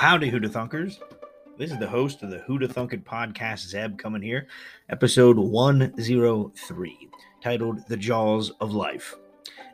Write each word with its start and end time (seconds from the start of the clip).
Howdy, 0.00 0.30
Huda 0.30 0.48
Thunkers. 0.48 0.98
This 1.58 1.70
is 1.70 1.78
the 1.78 1.86
host 1.86 2.22
of 2.22 2.30
the 2.30 2.38
Huda 2.38 2.72
Thunkin 2.72 3.04
podcast, 3.04 3.58
Zeb, 3.68 3.98
coming 3.98 4.22
here, 4.22 4.46
episode 4.88 5.36
103, 5.36 7.10
titled 7.42 7.86
The 7.86 7.98
Jaws 7.98 8.50
of 8.62 8.72
Life. 8.72 9.14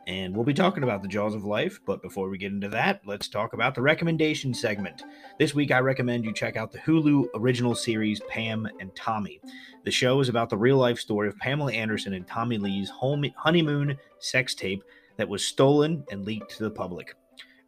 And 0.08 0.34
we'll 0.34 0.44
be 0.44 0.52
talking 0.52 0.82
about 0.82 1.02
the 1.02 1.06
Jaws 1.06 1.36
of 1.36 1.44
Life, 1.44 1.78
but 1.86 2.02
before 2.02 2.28
we 2.28 2.38
get 2.38 2.50
into 2.50 2.68
that, 2.70 3.02
let's 3.06 3.28
talk 3.28 3.52
about 3.52 3.76
the 3.76 3.82
recommendation 3.82 4.52
segment. 4.52 5.04
This 5.38 5.54
week, 5.54 5.70
I 5.70 5.78
recommend 5.78 6.24
you 6.24 6.34
check 6.34 6.56
out 6.56 6.72
the 6.72 6.80
Hulu 6.80 7.26
original 7.36 7.76
series 7.76 8.20
Pam 8.28 8.68
and 8.80 8.92
Tommy. 8.96 9.40
The 9.84 9.92
show 9.92 10.18
is 10.18 10.28
about 10.28 10.50
the 10.50 10.58
real 10.58 10.76
life 10.76 10.98
story 10.98 11.28
of 11.28 11.38
Pamela 11.38 11.72
Anderson 11.72 12.14
and 12.14 12.26
Tommy 12.26 12.58
Lee's 12.58 12.90
honeymoon 12.90 13.96
sex 14.18 14.56
tape 14.56 14.82
that 15.18 15.28
was 15.28 15.46
stolen 15.46 16.04
and 16.10 16.24
leaked 16.24 16.50
to 16.56 16.64
the 16.64 16.70
public. 16.72 17.14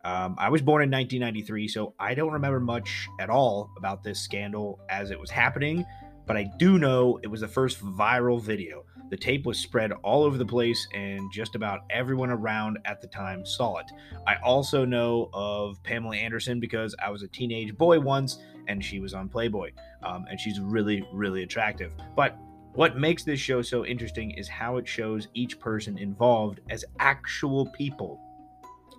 Um, 0.04 0.36
I 0.38 0.48
was 0.48 0.62
born 0.62 0.82
in 0.82 0.90
1993, 0.90 1.68
so 1.68 1.94
I 1.98 2.14
don't 2.14 2.32
remember 2.32 2.60
much 2.60 3.08
at 3.20 3.30
all 3.30 3.70
about 3.76 4.02
this 4.02 4.20
scandal 4.20 4.80
as 4.88 5.10
it 5.10 5.18
was 5.18 5.30
happening, 5.30 5.84
but 6.26 6.36
I 6.36 6.44
do 6.58 6.78
know 6.78 7.18
it 7.22 7.26
was 7.26 7.40
the 7.40 7.48
first 7.48 7.80
viral 7.84 8.40
video. 8.40 8.84
The 9.10 9.16
tape 9.16 9.46
was 9.46 9.58
spread 9.58 9.90
all 10.02 10.22
over 10.22 10.36
the 10.36 10.46
place, 10.46 10.86
and 10.94 11.32
just 11.32 11.54
about 11.54 11.80
everyone 11.90 12.30
around 12.30 12.78
at 12.84 13.00
the 13.00 13.06
time 13.06 13.44
saw 13.44 13.78
it. 13.78 13.90
I 14.26 14.36
also 14.44 14.84
know 14.84 15.30
of 15.32 15.82
Pamela 15.82 16.16
Anderson 16.16 16.60
because 16.60 16.94
I 17.02 17.10
was 17.10 17.22
a 17.22 17.28
teenage 17.28 17.76
boy 17.76 17.98
once, 17.98 18.38
and 18.68 18.84
she 18.84 19.00
was 19.00 19.14
on 19.14 19.28
Playboy, 19.28 19.70
um, 20.02 20.26
and 20.30 20.38
she's 20.38 20.60
really, 20.60 21.06
really 21.12 21.42
attractive. 21.42 21.94
But 22.14 22.36
what 22.74 22.98
makes 22.98 23.24
this 23.24 23.40
show 23.40 23.62
so 23.62 23.84
interesting 23.84 24.30
is 24.32 24.46
how 24.46 24.76
it 24.76 24.86
shows 24.86 25.28
each 25.34 25.58
person 25.58 25.98
involved 25.98 26.60
as 26.68 26.84
actual 27.00 27.66
people 27.66 28.20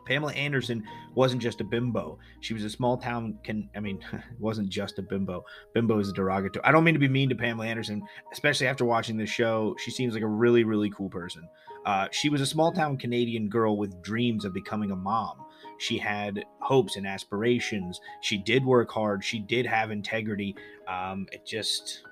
Pamela 0.09 0.33
Anderson 0.33 0.83
wasn't 1.13 1.39
just 1.39 1.61
a 1.61 1.63
bimbo. 1.63 2.17
She 2.41 2.55
was 2.55 2.63
a 2.63 2.69
small 2.69 2.97
town 2.97 3.37
can 3.43 3.69
I 3.75 3.79
mean, 3.79 3.99
wasn't 4.39 4.69
just 4.69 4.97
a 4.97 5.03
bimbo. 5.03 5.45
Bimbo 5.75 5.99
is 5.99 6.09
a 6.09 6.13
derogatory. 6.13 6.65
I 6.65 6.71
don't 6.71 6.83
mean 6.83 6.95
to 6.95 6.99
be 6.99 7.07
mean 7.07 7.29
to 7.29 7.35
Pamela 7.35 7.67
Anderson, 7.67 8.01
especially 8.33 8.65
after 8.65 8.85
watching 8.85 9.17
this 9.17 9.29
show. 9.29 9.75
She 9.77 9.91
seems 9.91 10.15
like 10.15 10.23
a 10.23 10.27
really, 10.27 10.63
really 10.63 10.89
cool 10.89 11.09
person. 11.09 11.47
Uh, 11.85 12.07
she 12.11 12.29
was 12.29 12.41
a 12.41 12.45
small 12.45 12.71
town 12.71 12.97
Canadian 12.97 13.49
girl 13.49 13.77
with 13.77 14.01
dreams 14.01 14.45
of 14.45 14.53
becoming 14.53 14.89
a 14.89 14.95
mom. 14.95 15.45
She 15.77 15.99
had 15.99 16.43
hopes 16.59 16.95
and 16.95 17.05
aspirations. 17.05 18.01
She 18.21 18.39
did 18.39 18.65
work 18.65 18.91
hard. 18.91 19.23
She 19.23 19.39
did 19.39 19.67
have 19.67 19.91
integrity. 19.91 20.55
Um, 20.87 21.27
it 21.31 21.45
just 21.45 22.03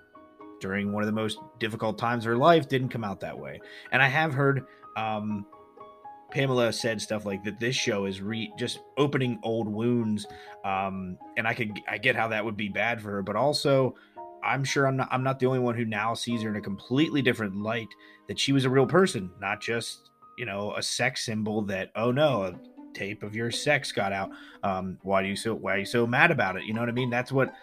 during 0.62 0.94
one 0.94 1.02
of 1.02 1.08
the 1.08 1.14
most 1.14 1.40
difficult 1.60 1.98
times 1.98 2.26
of 2.26 2.30
her 2.30 2.38
life 2.38 2.70
didn't 2.70 2.90
come 2.90 3.04
out 3.04 3.20
that 3.22 3.38
way. 3.38 3.60
And 3.92 4.04
I 4.04 4.08
have 4.08 4.36
heard 4.36 4.66
um, 4.96 5.48
Pamela 6.32 6.74
said 6.74 7.02
stuff 7.02 7.26
like 7.26 7.44
that. 7.44 7.60
This 7.60 7.76
show 7.76 8.06
is 8.06 8.22
re 8.22 8.52
just 8.58 8.80
opening 8.98 9.40
old 9.44 9.68
wounds, 9.68 10.28
um, 10.66 11.18
and 11.38 11.48
I 11.48 11.54
could 11.54 11.80
I 11.88 11.98
get 11.98 12.16
how 12.16 12.28
that 12.30 12.44
would 12.44 12.58
be 12.58 12.70
bad 12.70 13.02
for 13.02 13.12
her, 13.12 13.22
but 13.22 13.36
also 13.36 13.96
I'm 14.44 14.64
sure 14.64 14.88
I'm 14.88 14.98
not 14.98 15.08
I'm 15.12 15.24
not 15.24 15.40
the 15.40 15.46
only 15.46 15.60
one 15.60 15.76
who 15.76 15.86
now 15.86 16.14
sees 16.14 16.42
her 16.42 16.50
in 16.50 16.56
a 16.56 16.62
completely 16.62 17.22
different 17.22 17.56
light. 17.56 17.88
That 18.28 18.40
she 18.40 18.52
was 18.52 18.66
a 18.66 18.70
real 18.70 18.86
person, 18.86 19.32
not 19.40 19.62
just 19.62 20.10
you 20.38 20.46
know 20.46 20.74
a 20.76 20.82
sex 20.82 21.26
symbol. 21.26 21.62
That 21.64 21.92
oh 21.96 22.12
no, 22.12 22.44
a 22.44 22.60
tape 22.94 23.24
of 23.24 23.36
your 23.36 23.52
sex 23.52 23.92
got 23.92 24.12
out. 24.12 24.32
Um, 24.64 24.98
why 25.04 25.22
do 25.24 25.30
you 25.30 25.36
so 25.36 25.56
why 25.56 25.76
are 25.76 25.80
you 25.80 25.86
so 25.86 26.06
mad 26.06 26.32
about 26.32 26.58
it? 26.58 26.64
You 26.64 26.74
know 26.74 26.82
what 26.82 26.90
I 26.90 26.94
mean? 26.94 27.10
That's 27.10 27.32
what 27.32 27.54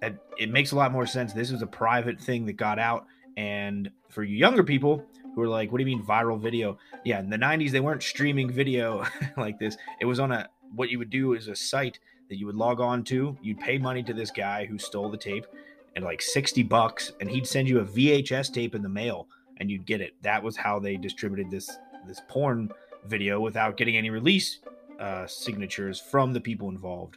that 0.00 0.16
it 0.38 0.50
makes 0.50 0.72
a 0.72 0.76
lot 0.76 0.92
more 0.92 1.06
sense. 1.06 1.32
This 1.32 1.50
is 1.50 1.62
a 1.62 1.66
private 1.66 2.20
thing 2.20 2.46
that 2.46 2.54
got 2.54 2.78
out, 2.78 3.06
and 3.36 3.90
for 4.08 4.22
you 4.22 4.36
younger 4.36 4.62
people 4.62 5.04
who 5.38 5.42
were 5.42 5.54
like, 5.54 5.70
"What 5.70 5.78
do 5.78 5.84
you 5.84 5.96
mean 5.96 6.04
viral 6.04 6.40
video?" 6.40 6.78
Yeah, 7.04 7.20
in 7.20 7.30
the 7.30 7.36
'90s 7.36 7.70
they 7.70 7.80
weren't 7.80 8.02
streaming 8.02 8.50
video 8.50 9.04
like 9.36 9.58
this. 9.58 9.76
It 10.00 10.04
was 10.04 10.18
on 10.18 10.32
a 10.32 10.48
what 10.74 10.90
you 10.90 10.98
would 10.98 11.10
do 11.10 11.34
is 11.34 11.48
a 11.48 11.54
site 11.54 11.98
that 12.28 12.38
you 12.38 12.46
would 12.46 12.56
log 12.56 12.80
on 12.80 13.04
to. 13.04 13.36
You'd 13.40 13.60
pay 13.60 13.78
money 13.78 14.02
to 14.02 14.12
this 14.12 14.30
guy 14.30 14.66
who 14.66 14.78
stole 14.78 15.08
the 15.08 15.16
tape, 15.16 15.46
and 15.94 16.04
like 16.04 16.20
sixty 16.20 16.62
bucks, 16.62 17.12
and 17.20 17.30
he'd 17.30 17.46
send 17.46 17.68
you 17.68 17.78
a 17.78 17.84
VHS 17.84 18.52
tape 18.52 18.74
in 18.74 18.82
the 18.82 18.88
mail, 18.88 19.28
and 19.58 19.70
you'd 19.70 19.86
get 19.86 20.00
it. 20.00 20.14
That 20.22 20.42
was 20.42 20.56
how 20.56 20.80
they 20.80 20.96
distributed 20.96 21.50
this 21.50 21.70
this 22.06 22.20
porn 22.28 22.70
video 23.06 23.40
without 23.40 23.76
getting 23.76 23.96
any 23.96 24.10
release 24.10 24.58
uh, 24.98 25.26
signatures 25.26 26.00
from 26.00 26.32
the 26.32 26.40
people 26.40 26.68
involved. 26.68 27.16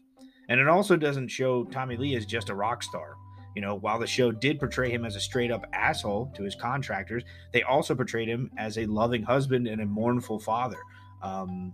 And 0.49 0.59
it 0.59 0.67
also 0.67 0.95
doesn't 0.95 1.29
show 1.29 1.63
Tommy 1.65 1.97
Lee 1.97 2.15
as 2.15 2.25
just 2.25 2.49
a 2.49 2.55
rock 2.55 2.83
star. 2.83 3.15
You 3.55 3.61
know, 3.61 3.75
while 3.75 3.99
the 3.99 4.07
show 4.07 4.31
did 4.31 4.59
portray 4.59 4.89
him 4.89 5.05
as 5.05 5.15
a 5.15 5.19
straight 5.19 5.51
up 5.51 5.65
asshole 5.73 6.31
to 6.35 6.43
his 6.43 6.55
contractors, 6.55 7.23
they 7.53 7.63
also 7.63 7.95
portrayed 7.95 8.27
him 8.27 8.49
as 8.57 8.77
a 8.77 8.85
loving 8.85 9.23
husband 9.23 9.67
and 9.67 9.81
a 9.81 9.85
mournful 9.85 10.39
father. 10.39 10.77
Um, 11.21 11.73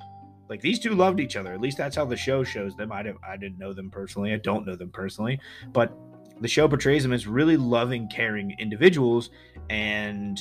like 0.49 0.61
these 0.61 0.79
two 0.79 0.95
loved 0.95 1.19
each 1.19 1.35
other. 1.35 1.53
At 1.53 1.61
least 1.61 1.77
that's 1.77 1.95
how 1.95 2.05
the 2.05 2.15
show 2.15 2.43
shows 2.43 2.75
them. 2.75 2.91
I 2.91 3.03
didn't, 3.03 3.19
I 3.27 3.37
didn't 3.37 3.59
know 3.59 3.73
them 3.73 3.89
personally. 3.89 4.33
I 4.33 4.37
don't 4.37 4.65
know 4.65 4.75
them 4.75 4.89
personally, 4.89 5.39
but 5.73 5.91
the 6.39 6.47
show 6.47 6.67
portrays 6.67 7.03
them 7.03 7.13
as 7.13 7.27
really 7.27 7.57
loving, 7.57 8.07
caring 8.07 8.55
individuals. 8.59 9.29
And 9.69 10.39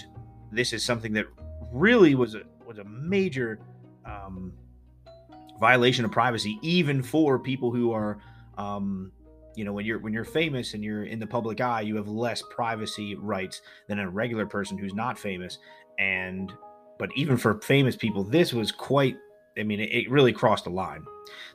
this 0.53 0.73
is 0.73 0.85
something 0.85 1.13
that 1.15 1.27
really 1.73 2.15
was 2.15 2.35
a 2.35 2.43
was 2.67 2.79
a 2.79 2.85
major 2.85 3.61
um, 4.05 4.53
violation 5.59 6.05
of 6.05 6.11
privacy, 6.13 6.59
even 6.63 7.03
for 7.03 7.39
people 7.39 7.71
who 7.73 7.93
are 7.93 8.19
um, 8.59 9.13
you 9.57 9.65
know 9.65 9.73
when 9.73 9.85
you're 9.85 9.99
when 9.99 10.13
you're 10.13 10.25
famous 10.25 10.75
and 10.75 10.85
you're 10.85 11.05
in 11.05 11.19
the 11.19 11.27
public 11.27 11.61
eye 11.61 11.81
you 11.81 11.97
have 11.97 12.09
less 12.09 12.43
privacy 12.51 13.15
rights 13.17 13.63
than 13.89 13.99
a 13.99 14.09
regular 14.09 14.47
person 14.47 14.79
who's 14.79 14.95
not 14.95 15.19
famous. 15.19 15.59
And 15.99 16.53
but 16.99 17.11
even 17.17 17.37
for 17.37 17.61
famous 17.61 17.97
people 17.97 18.25
this 18.25 18.53
was 18.53 18.73
quite 18.73 19.17
i 19.59 19.63
mean 19.63 19.81
it, 19.81 19.91
it 19.91 20.11
really 20.11 20.33
crossed 20.33 20.67
a 20.67 20.71
line. 20.71 21.05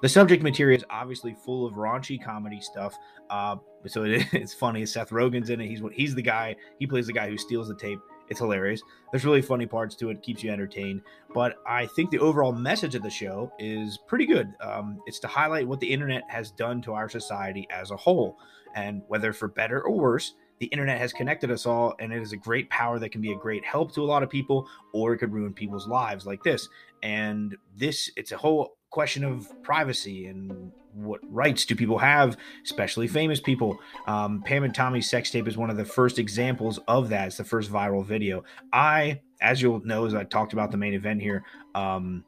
The 0.02 0.10
subject 0.10 0.44
material 0.44 0.78
is 0.78 0.86
obviously 0.90 1.36
full 1.46 1.66
of 1.66 1.76
raunchy 1.76 2.22
comedy 2.22 2.60
stuff 2.60 2.96
uh, 3.30 3.56
so 3.88 4.04
it, 4.04 4.26
it's 4.34 4.54
funny. 4.54 4.86
Seth 4.86 5.10
rogen's 5.10 5.50
in 5.50 5.62
it. 5.62 5.68
He's 5.68 5.82
he's 5.94 6.16
the 6.16 6.22
guy 6.22 6.56
he 6.80 6.86
plays 6.86 7.08
the 7.08 7.14
guy 7.14 7.30
who 7.30 7.38
steals 7.38 7.68
the 7.68 7.76
tape 7.76 8.00
it's 8.32 8.40
hilarious. 8.40 8.82
There's 9.12 9.26
really 9.26 9.42
funny 9.42 9.66
parts 9.66 9.94
to 9.98 10.10
it, 10.10 10.24
keeps 10.24 10.42
you 10.42 10.52
entertained. 10.52 11.02
But 11.34 11.58
I 11.68 11.86
think 11.86 12.10
the 12.10 12.20
overall 12.20 12.54
message 12.54 12.96
of 12.96 13.04
the 13.04 13.10
show 13.10 13.52
is 13.60 14.00
pretty 14.08 14.26
good. 14.26 14.54
Um, 14.62 15.02
it's 15.06 15.20
to 15.20 15.28
highlight 15.28 15.68
what 15.68 15.82
the 15.82 15.92
internet 15.92 16.24
has 16.30 16.50
done 16.50 16.82
to 16.84 16.94
our 16.94 17.10
society 17.10 17.68
as 17.70 17.92
a 17.92 17.98
whole, 17.98 18.38
and 18.74 19.02
whether 19.10 19.34
for 19.34 19.50
better 19.50 19.82
or 19.82 19.92
worse, 19.92 20.34
the 20.60 20.68
internet 20.68 20.98
has 20.98 21.12
connected 21.12 21.52
us 21.52 21.66
all, 21.66 21.94
and 22.00 22.14
it 22.14 22.22
is 22.22 22.32
a 22.32 22.38
great 22.38 22.70
power 22.70 23.00
that 23.00 23.12
can 23.12 23.20
be 23.20 23.34
a 23.34 23.38
great 23.38 23.66
help 23.66 23.94
to 23.96 24.02
a 24.02 24.06
lot 24.06 24.24
of 24.24 24.30
people, 24.30 24.66
or 24.94 25.12
it 25.12 25.18
could 25.18 25.34
ruin 25.34 25.54
people's 25.54 25.88
lives 25.88 26.26
like 26.26 26.42
this. 26.42 26.70
And 27.04 27.58
this, 27.76 28.10
it's 28.16 28.32
a 28.32 28.38
whole 28.38 28.78
question 28.92 29.26
of 29.26 29.52
privacy 29.62 30.28
and 30.28 30.72
what 30.94 31.20
rights 31.30 31.66
do 31.66 31.76
people 31.76 31.98
have, 31.98 32.38
especially 32.64 33.08
famous 33.08 33.40
people. 33.40 33.80
Um, 34.08 34.42
Pam 34.44 34.64
and 34.64 34.74
Tommy's 34.74 35.10
sex 35.10 35.32
tape 35.32 35.48
is 35.48 35.58
one 35.58 35.70
of 35.70 35.78
the 35.78 35.86
first 35.86 36.20
examples 36.20 36.80
of 36.88 37.10
that. 37.10 37.28
It's 37.28 37.38
the 37.38 37.44
first 37.44 37.72
viral 37.72 38.06
video. 38.06 38.44
I, 38.74 39.22
as 39.42 39.62
you'll 39.62 39.86
know, 39.86 40.06
as 40.06 40.14
I 40.14 40.24
talked 40.24 40.54
about 40.54 40.72
the 40.72 40.78
main 40.78 40.94
event 40.94 41.22
here 41.22 41.44
um, 41.76 42.24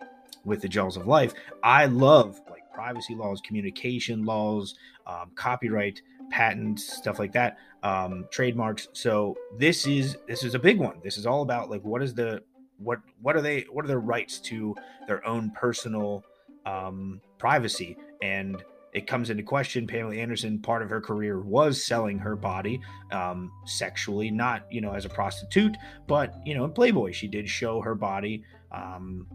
with 0.46 0.62
the 0.62 0.68
Jaws 0.68 0.97
of 0.97 1.07
Life, 1.07 1.34
I 1.63 1.85
love 1.85 2.41
like 2.50 2.72
privacy 2.74 3.16
laws, 3.16 3.41
communication 3.41 4.25
laws, 4.25 4.75
um, 5.06 5.31
copyright, 5.35 6.01
patents, 6.30 6.97
stuff 6.97 7.19
like 7.19 7.31
that, 7.34 7.57
um, 7.84 8.25
trademarks. 8.31 8.88
So 8.94 9.38
this 9.57 9.85
is 9.85 10.18
this 10.28 10.44
is 10.44 10.56
a 10.56 10.59
big 10.59 10.80
one. 10.80 11.00
This 11.03 11.18
is 11.18 11.25
all 11.25 11.41
about 11.41 11.69
like 11.69 11.84
what 11.84 12.01
is 12.01 12.13
the 12.13 12.44
what 12.78 13.00
what 13.22 13.35
are 13.35 13.41
they 13.41 13.62
what 13.72 13.85
are 13.85 13.88
their 13.88 14.00
rights 14.00 14.40
to 14.40 14.75
their 15.07 15.25
own 15.28 15.51
personal 15.51 16.24
um, 16.66 17.22
privacy. 17.38 17.97
And 18.22 18.63
it 18.94 19.07
comes 19.07 19.30
into 19.30 19.44
question. 19.44 19.88
Pamela 19.88 20.15
Anderson, 20.15 20.60
part 20.60 20.81
of 20.81 20.89
her 20.89 21.01
career 21.01 21.42
was 21.42 21.83
selling 21.83 22.19
her 22.19 22.36
body 22.36 22.80
um, 23.12 23.51
sexually, 23.65 24.30
not 24.30 24.65
you 24.71 24.81
know 24.81 24.94
as 24.94 25.06
a 25.06 25.10
prostitute, 25.10 25.75
but 26.07 26.36
you 26.45 26.56
know 26.56 26.63
in 26.63 26.71
Playboy 26.71 27.12
she 27.12 27.27
did 27.27 27.50
show 27.50 27.81
her 27.81 27.95
body 27.95 28.44
um, 28.71 29.27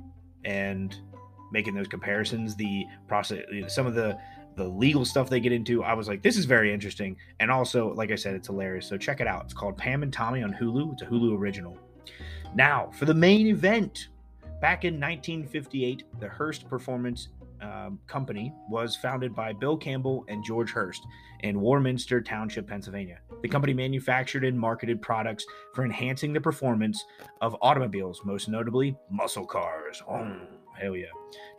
and 0.44 0.96
making 1.52 1.74
those 1.74 1.88
comparisons. 1.88 2.54
The 2.54 2.86
process, 3.08 3.42
some 3.66 3.86
of 3.86 3.94
the 3.94 4.16
the 4.56 4.68
legal 4.68 5.04
stuff 5.04 5.30
they 5.30 5.38
get 5.38 5.52
into, 5.52 5.84
I 5.84 5.94
was 5.94 6.08
like, 6.08 6.20
this 6.20 6.36
is 6.36 6.44
very 6.44 6.72
interesting. 6.74 7.16
And 7.38 7.48
also, 7.48 7.94
like 7.94 8.10
I 8.10 8.16
said, 8.16 8.34
it's 8.34 8.48
hilarious. 8.48 8.88
So 8.88 8.98
check 8.98 9.20
it 9.20 9.28
out. 9.28 9.44
It's 9.44 9.54
called 9.54 9.76
Pam 9.76 10.02
and 10.02 10.12
Tommy 10.12 10.42
on 10.42 10.52
Hulu. 10.52 10.94
It's 10.94 11.02
a 11.02 11.06
Hulu 11.06 11.38
original. 11.38 11.76
Now 12.54 12.90
for 12.92 13.06
the 13.06 13.14
main 13.14 13.48
event. 13.48 14.08
Back 14.60 14.84
in 14.84 14.94
1958, 14.94 16.02
the 16.18 16.26
Hurst 16.26 16.68
Performance 16.68 17.28
um, 17.60 18.00
Company 18.08 18.52
was 18.68 18.96
founded 18.96 19.32
by 19.32 19.52
Bill 19.52 19.76
Campbell 19.76 20.24
and 20.28 20.44
George 20.44 20.70
Hurst 20.70 21.06
in 21.40 21.60
Warminster 21.60 22.20
Township, 22.20 22.66
Pennsylvania. 22.66 23.20
The 23.42 23.48
company 23.48 23.72
manufactured 23.72 24.44
and 24.44 24.58
marketed 24.58 25.00
products 25.00 25.46
for 25.74 25.84
enhancing 25.84 26.32
the 26.32 26.40
performance 26.40 27.04
of 27.40 27.56
automobiles, 27.62 28.20
most 28.24 28.48
notably 28.48 28.96
muscle 29.10 29.46
cars. 29.46 30.02
Oh, 30.08 30.36
hell 30.74 30.96
yeah. 30.96 31.06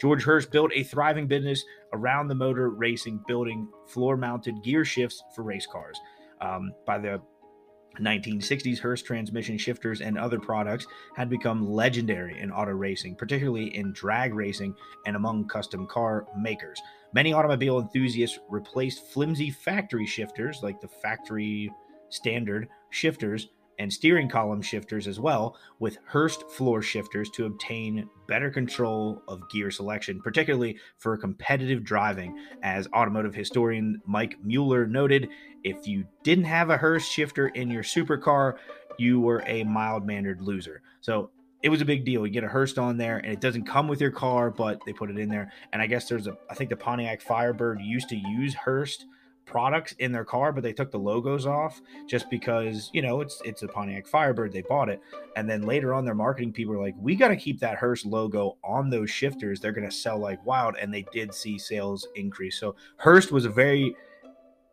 George 0.01 0.23
Hurst 0.23 0.51
built 0.51 0.71
a 0.73 0.83
thriving 0.83 1.25
business 1.25 1.63
around 1.93 2.27
the 2.27 2.35
motor 2.35 2.69
racing, 2.69 3.23
building 3.27 3.69
floor 3.87 4.17
mounted 4.17 4.61
gear 4.61 4.83
shifts 4.83 5.23
for 5.33 5.43
race 5.43 5.67
cars. 5.71 5.97
Um, 6.41 6.73
by 6.85 6.97
the 6.97 7.21
1960s 7.97 8.79
Hurst 8.79 9.05
transmission 9.05 9.57
shifters 9.57 10.01
and 10.01 10.17
other 10.17 10.39
products 10.39 10.87
had 11.15 11.29
become 11.29 11.69
legendary 11.69 12.39
in 12.39 12.51
auto 12.51 12.71
racing, 12.71 13.15
particularly 13.15 13.75
in 13.75 13.91
drag 13.93 14.33
racing 14.33 14.75
and 15.05 15.15
among 15.15 15.47
custom 15.47 15.87
car 15.87 16.25
makers. 16.37 16.81
Many 17.13 17.33
automobile 17.33 17.79
enthusiasts 17.79 18.39
replaced 18.49 19.05
flimsy 19.07 19.49
factory 19.49 20.05
shifters, 20.05 20.59
like 20.61 20.79
the 20.79 20.87
factory 20.87 21.71
standard 22.09 22.69
shifters, 22.91 23.49
and 23.79 23.91
steering 23.91 24.29
column 24.29 24.61
shifters 24.61 25.07
as 25.07 25.19
well 25.19 25.57
with 25.79 25.97
Hurst 26.05 26.49
floor 26.51 26.81
shifters 26.81 27.29
to 27.31 27.45
obtain 27.45 28.07
better 28.27 28.51
control 28.51 29.23
of 29.27 29.49
gear 29.49 29.71
selection, 29.71 30.21
particularly 30.21 30.77
for 30.97 31.17
competitive 31.17 31.83
driving. 31.83 32.37
As 32.61 32.87
automotive 32.93 33.33
historian 33.33 34.01
Mike 34.05 34.35
Mueller 34.43 34.85
noted, 34.85 35.29
if 35.63 35.87
you 35.87 36.05
didn't 36.23 36.45
have 36.45 36.69
a 36.69 36.77
Hurst 36.77 37.11
shifter 37.11 37.47
in 37.47 37.71
your 37.71 37.83
supercar, 37.83 38.57
you 38.97 39.19
were 39.21 39.43
a 39.47 39.63
mild 39.63 40.05
mannered 40.05 40.41
loser. 40.41 40.81
So 40.99 41.31
it 41.63 41.69
was 41.69 41.81
a 41.81 41.85
big 41.85 42.05
deal. 42.05 42.25
You 42.25 42.31
get 42.31 42.43
a 42.43 42.47
Hurst 42.47 42.77
on 42.77 42.97
there, 42.97 43.17
and 43.17 43.31
it 43.31 43.41
doesn't 43.41 43.65
come 43.65 43.87
with 43.87 43.99
your 43.99 44.11
car, 44.11 44.49
but 44.49 44.79
they 44.85 44.93
put 44.93 45.09
it 45.09 45.17
in 45.17 45.29
there. 45.29 45.51
And 45.73 45.81
I 45.81 45.87
guess 45.87 46.07
there's 46.07 46.27
a, 46.27 46.37
I 46.49 46.53
think 46.53 46.69
the 46.69 46.77
Pontiac 46.77 47.21
Firebird 47.21 47.81
used 47.81 48.09
to 48.09 48.15
use 48.15 48.53
Hurst 48.53 49.05
products 49.49 49.93
in 49.93 50.11
their 50.11 50.23
car, 50.23 50.53
but 50.53 50.61
they 50.61 50.71
took 50.71 50.91
the 50.91 50.99
logos 50.99 51.47
off 51.47 51.81
just 52.07 52.29
because 52.29 52.91
you 52.93 53.01
know 53.01 53.21
it's 53.21 53.41
it's 53.43 53.63
a 53.63 53.67
Pontiac 53.67 54.07
Firebird. 54.07 54.53
They 54.53 54.61
bought 54.61 54.89
it, 54.89 55.01
and 55.35 55.49
then 55.49 55.63
later 55.63 55.93
on, 55.93 56.05
their 56.05 56.15
marketing 56.15 56.53
people 56.53 56.75
were 56.75 56.81
like, 56.81 56.95
"We 56.97 57.15
got 57.15 57.29
to 57.29 57.35
keep 57.35 57.59
that 57.59 57.77
Hurst 57.77 58.05
logo 58.05 58.57
on 58.63 58.89
those 58.89 59.09
shifters. 59.09 59.59
They're 59.59 59.71
going 59.71 59.89
to 59.89 59.95
sell 59.95 60.19
like 60.19 60.45
wild." 60.45 60.75
And 60.79 60.93
they 60.93 61.05
did 61.11 61.33
see 61.33 61.57
sales 61.57 62.07
increase. 62.15 62.59
So 62.59 62.75
Hurst 62.97 63.31
was 63.31 63.45
a 63.45 63.49
very 63.49 63.95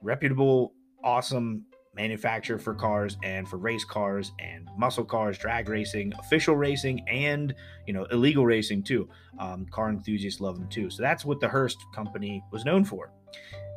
reputable, 0.02 0.74
awesome 1.02 1.64
manufacturer 1.94 2.58
for 2.58 2.74
cars 2.74 3.16
and 3.24 3.48
for 3.48 3.56
race 3.56 3.84
cars 3.84 4.32
and 4.38 4.68
muscle 4.76 5.04
cars, 5.04 5.38
drag 5.38 5.70
racing, 5.70 6.12
official 6.18 6.54
racing, 6.54 7.00
and 7.08 7.54
you 7.86 7.94
know 7.94 8.04
illegal 8.10 8.44
racing 8.44 8.82
too. 8.82 9.08
Um, 9.38 9.66
car 9.70 9.88
enthusiasts 9.88 10.40
love 10.40 10.58
them 10.58 10.68
too. 10.68 10.90
So 10.90 11.02
that's 11.02 11.24
what 11.24 11.40
the 11.40 11.48
Hurst 11.48 11.78
company 11.94 12.44
was 12.52 12.64
known 12.64 12.84
for. 12.84 13.10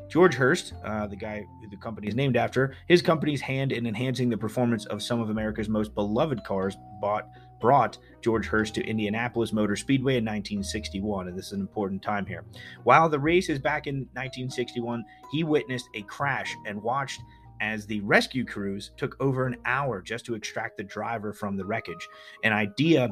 George 0.09 0.33
Hurst, 0.33 0.73
uh, 0.83 1.05
the 1.05 1.15
guy 1.15 1.45
the 1.69 1.77
company 1.77 2.07
is 2.07 2.15
named 2.15 2.35
after, 2.35 2.73
his 2.87 3.01
company's 3.01 3.41
hand 3.41 3.71
in 3.71 3.85
enhancing 3.85 4.27
the 4.27 4.37
performance 4.37 4.85
of 4.87 5.03
some 5.03 5.21
of 5.21 5.29
America's 5.29 5.69
most 5.69 5.93
beloved 5.93 6.43
cars 6.43 6.75
bought 6.99 7.29
brought 7.59 7.97
George 8.21 8.45
Hurst 8.47 8.73
to 8.75 8.85
Indianapolis 8.85 9.51
Motor 9.51 9.75
Speedway 9.75 10.13
in 10.13 10.23
1961, 10.23 11.27
and 11.27 11.37
this 11.37 11.47
is 11.47 11.51
an 11.51 11.59
important 11.59 12.01
time 12.01 12.25
here. 12.25 12.45
While 12.85 13.09
the 13.09 13.19
race 13.19 13.49
is 13.49 13.59
back 13.59 13.85
in 13.85 13.97
1961, 14.13 15.03
he 15.31 15.43
witnessed 15.43 15.89
a 15.93 16.01
crash 16.03 16.55
and 16.65 16.81
watched 16.81 17.21
as 17.61 17.85
the 17.85 17.99
rescue 18.01 18.45
crews 18.45 18.91
took 18.97 19.15
over 19.19 19.45
an 19.45 19.57
hour 19.65 20.01
just 20.01 20.25
to 20.25 20.35
extract 20.35 20.77
the 20.77 20.83
driver 20.83 21.33
from 21.33 21.57
the 21.57 21.65
wreckage. 21.65 22.07
An 22.43 22.53
idea 22.53 23.09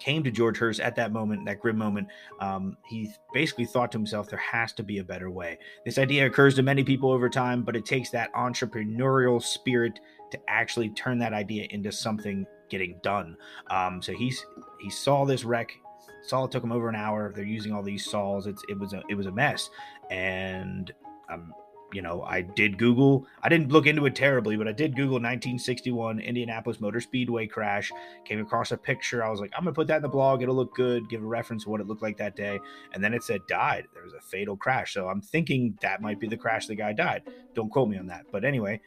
came 0.00 0.22
to 0.24 0.30
George 0.30 0.58
Hurst 0.58 0.80
at 0.80 0.96
that 0.96 1.12
moment, 1.12 1.44
that 1.46 1.60
grim 1.60 1.76
moment, 1.76 2.08
um, 2.40 2.76
he 2.86 3.10
basically 3.32 3.64
thought 3.64 3.92
to 3.92 3.98
himself, 3.98 4.28
there 4.28 4.38
has 4.38 4.72
to 4.74 4.82
be 4.82 4.98
a 4.98 5.04
better 5.04 5.30
way. 5.30 5.58
This 5.84 5.98
idea 5.98 6.26
occurs 6.26 6.54
to 6.56 6.62
many 6.62 6.84
people 6.84 7.10
over 7.10 7.28
time, 7.28 7.62
but 7.62 7.76
it 7.76 7.84
takes 7.84 8.10
that 8.10 8.32
entrepreneurial 8.34 9.42
spirit 9.42 10.00
to 10.30 10.40
actually 10.48 10.90
turn 10.90 11.18
that 11.18 11.32
idea 11.32 11.66
into 11.70 11.92
something 11.92 12.46
getting 12.68 12.98
done. 13.02 13.36
Um, 13.70 14.02
so 14.02 14.12
he's 14.12 14.44
he 14.80 14.90
saw 14.90 15.24
this 15.24 15.44
wreck. 15.44 15.70
Saw 16.24 16.44
it 16.44 16.50
took 16.50 16.64
him 16.64 16.72
over 16.72 16.88
an 16.88 16.96
hour. 16.96 17.32
They're 17.34 17.44
using 17.44 17.72
all 17.72 17.82
these 17.82 18.10
saws. 18.10 18.46
It's 18.46 18.62
it 18.68 18.78
was 18.78 18.92
a 18.92 19.02
it 19.08 19.14
was 19.14 19.26
a 19.26 19.32
mess, 19.32 19.68
and 20.10 20.92
um, 21.30 21.52
you 21.92 22.02
know, 22.02 22.22
I 22.22 22.40
did 22.40 22.78
Google. 22.78 23.26
I 23.42 23.48
didn't 23.48 23.70
look 23.70 23.86
into 23.86 24.06
it 24.06 24.14
terribly, 24.14 24.56
but 24.56 24.68
I 24.68 24.72
did 24.72 24.96
Google 24.96 25.14
1961 25.14 26.20
Indianapolis 26.20 26.80
Motor 26.80 27.00
Speedway 27.00 27.46
crash. 27.46 27.90
Came 28.24 28.40
across 28.40 28.72
a 28.72 28.76
picture. 28.76 29.24
I 29.24 29.30
was 29.30 29.40
like, 29.40 29.52
I'm 29.56 29.64
gonna 29.64 29.74
put 29.74 29.86
that 29.88 29.96
in 29.96 30.02
the 30.02 30.08
blog. 30.08 30.42
It'll 30.42 30.54
look 30.54 30.74
good. 30.74 31.08
Give 31.08 31.22
a 31.22 31.26
reference 31.26 31.64
of 31.64 31.68
what 31.68 31.80
it 31.80 31.86
looked 31.86 32.02
like 32.02 32.16
that 32.18 32.36
day. 32.36 32.60
And 32.92 33.02
then 33.02 33.14
it 33.14 33.22
said 33.22 33.46
died. 33.46 33.86
There 33.94 34.04
was 34.04 34.14
a 34.14 34.20
fatal 34.20 34.56
crash. 34.56 34.94
So 34.94 35.08
I'm 35.08 35.20
thinking 35.20 35.78
that 35.82 36.02
might 36.02 36.20
be 36.20 36.28
the 36.28 36.36
crash 36.36 36.66
the 36.66 36.74
guy 36.74 36.92
died. 36.92 37.22
Don't 37.54 37.70
quote 37.70 37.88
me 37.88 37.98
on 37.98 38.06
that. 38.06 38.26
But 38.30 38.44
anyway, 38.44 38.80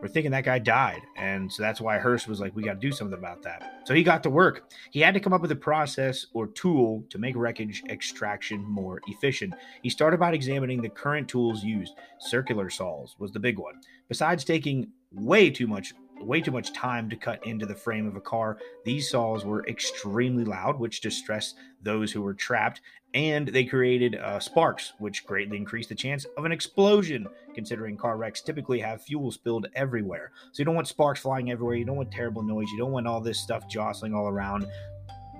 we're 0.00 0.08
thinking 0.08 0.30
that 0.32 0.44
guy 0.44 0.58
died. 0.58 1.02
And 1.16 1.52
so 1.52 1.62
that's 1.62 1.80
why 1.80 1.98
Hurst 1.98 2.28
was 2.28 2.40
like, 2.40 2.54
we 2.54 2.62
got 2.62 2.74
to 2.74 2.80
do 2.80 2.92
something 2.92 3.18
about 3.18 3.42
that. 3.42 3.82
So 3.84 3.94
he 3.94 4.02
got 4.02 4.22
to 4.22 4.30
work. 4.30 4.70
He 4.90 5.00
had 5.00 5.14
to 5.14 5.20
come 5.20 5.32
up 5.32 5.40
with 5.40 5.50
a 5.52 5.56
process 5.56 6.26
or 6.34 6.46
tool 6.48 7.04
to 7.10 7.18
make 7.18 7.36
wreckage 7.36 7.82
extraction 7.88 8.62
more 8.62 9.00
efficient. 9.08 9.54
He 9.82 9.90
started 9.90 10.20
by 10.20 10.32
examining 10.32 10.80
the 10.80 10.88
current 10.88 11.28
tools 11.28 11.64
used. 11.64 11.94
Circular 12.18 12.70
saws 12.70 13.16
was 13.18 13.32
the 13.32 13.40
big 13.40 13.58
one. 13.58 13.74
Besides 14.08 14.44
taking 14.44 14.88
way 15.12 15.50
too 15.50 15.66
much 15.66 15.94
way 16.20 16.40
too 16.40 16.50
much 16.50 16.72
time 16.72 17.08
to 17.10 17.16
cut 17.16 17.46
into 17.46 17.66
the 17.66 17.74
frame 17.74 18.06
of 18.06 18.16
a 18.16 18.20
car. 18.20 18.58
These 18.84 19.10
saws 19.10 19.44
were 19.44 19.66
extremely 19.66 20.44
loud, 20.44 20.78
which 20.78 21.00
distressed 21.00 21.56
those 21.82 22.12
who 22.12 22.22
were 22.22 22.34
trapped, 22.34 22.80
and 23.14 23.48
they 23.48 23.64
created 23.64 24.16
uh, 24.16 24.38
sparks, 24.38 24.92
which 24.98 25.26
greatly 25.26 25.56
increased 25.56 25.88
the 25.88 25.94
chance 25.94 26.26
of 26.36 26.44
an 26.44 26.52
explosion, 26.52 27.26
considering 27.54 27.96
car 27.96 28.16
wrecks 28.16 28.42
typically 28.42 28.80
have 28.80 29.02
fuel 29.02 29.30
spilled 29.30 29.66
everywhere. 29.74 30.32
So 30.52 30.60
you 30.60 30.64
don't 30.64 30.74
want 30.74 30.88
sparks 30.88 31.20
flying 31.20 31.50
everywhere, 31.50 31.76
you 31.76 31.84
don't 31.84 31.96
want 31.96 32.12
terrible 32.12 32.42
noise, 32.42 32.68
you 32.70 32.78
don't 32.78 32.92
want 32.92 33.06
all 33.06 33.20
this 33.20 33.40
stuff 33.40 33.68
jostling 33.68 34.14
all 34.14 34.28
around. 34.28 34.66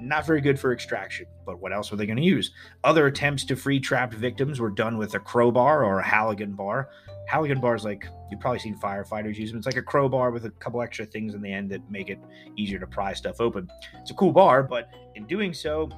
Not 0.00 0.26
very 0.26 0.40
good 0.40 0.60
for 0.60 0.72
extraction, 0.72 1.26
but 1.44 1.60
what 1.60 1.72
else 1.72 1.90
were 1.90 1.96
they 1.96 2.06
going 2.06 2.18
to 2.18 2.22
use? 2.22 2.52
Other 2.84 3.06
attempts 3.06 3.44
to 3.46 3.56
free 3.56 3.80
trapped 3.80 4.14
victims 4.14 4.60
were 4.60 4.70
done 4.70 4.96
with 4.96 5.14
a 5.14 5.18
crowbar 5.18 5.84
or 5.84 5.98
a 5.98 6.06
Halligan 6.06 6.52
bar. 6.52 6.90
Halligan 7.26 7.60
bar 7.60 7.74
is 7.74 7.84
like 7.84 8.06
you've 8.30 8.40
probably 8.40 8.60
seen 8.60 8.78
firefighters 8.78 9.36
use 9.36 9.50
them. 9.50 9.58
It's 9.58 9.66
like 9.66 9.76
a 9.76 9.82
crowbar 9.82 10.30
with 10.30 10.44
a 10.44 10.50
couple 10.50 10.80
extra 10.82 11.04
things 11.04 11.34
in 11.34 11.42
the 11.42 11.52
end 11.52 11.70
that 11.70 11.90
make 11.90 12.10
it 12.10 12.18
easier 12.56 12.78
to 12.78 12.86
pry 12.86 13.12
stuff 13.12 13.40
open. 13.40 13.68
It's 14.00 14.10
a 14.10 14.14
cool 14.14 14.32
bar, 14.32 14.62
but 14.62 14.88
in 15.16 15.26
doing 15.26 15.52
so, 15.52 15.90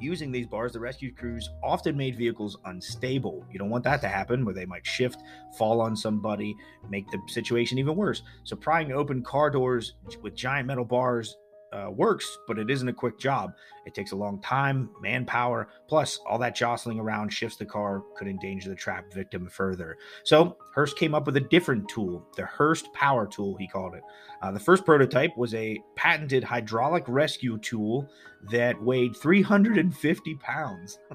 using 0.00 0.32
these 0.32 0.46
bars, 0.46 0.72
the 0.72 0.80
rescue 0.80 1.14
crews 1.14 1.50
often 1.62 1.96
made 1.96 2.16
vehicles 2.16 2.56
unstable. 2.64 3.44
You 3.50 3.58
don't 3.58 3.70
want 3.70 3.84
that 3.84 4.00
to 4.00 4.08
happen 4.08 4.44
where 4.44 4.54
they 4.54 4.64
might 4.64 4.86
shift, 4.86 5.22
fall 5.56 5.80
on 5.80 5.94
somebody, 5.94 6.56
make 6.88 7.10
the 7.10 7.20
situation 7.28 7.78
even 7.78 7.94
worse. 7.94 8.22
So, 8.44 8.56
prying 8.56 8.92
open 8.92 9.22
car 9.22 9.50
doors 9.50 9.94
with 10.22 10.34
giant 10.34 10.66
metal 10.66 10.84
bars 10.84 11.36
uh, 11.72 11.90
works, 11.90 12.38
but 12.46 12.58
it 12.58 12.70
isn't 12.70 12.88
a 12.88 12.92
quick 12.92 13.18
job. 13.18 13.52
It 13.86 13.94
takes 13.94 14.12
a 14.12 14.16
long 14.16 14.40
time, 14.40 14.90
manpower, 15.00 15.68
plus 15.88 16.18
all 16.26 16.38
that 16.38 16.54
jostling 16.54 16.98
around 16.98 17.32
shifts 17.32 17.56
the 17.56 17.66
car, 17.66 18.02
could 18.16 18.28
endanger 18.28 18.68
the 18.68 18.74
trapped 18.74 19.14
victim 19.14 19.48
further. 19.48 19.96
So 20.24 20.56
Hurst 20.74 20.96
came 20.96 21.14
up 21.14 21.26
with 21.26 21.36
a 21.36 21.40
different 21.40 21.88
tool, 21.88 22.26
the 22.36 22.44
Hurst 22.46 22.92
Power 22.92 23.26
Tool, 23.26 23.56
he 23.56 23.68
called 23.68 23.94
it. 23.94 24.02
Uh, 24.42 24.52
the 24.52 24.60
first 24.60 24.84
prototype 24.84 25.36
was 25.36 25.54
a 25.54 25.78
patented 25.96 26.44
hydraulic 26.44 27.04
rescue 27.06 27.58
tool 27.58 28.08
that 28.50 28.80
weighed 28.82 29.16
350 29.16 30.34
pounds. 30.36 30.98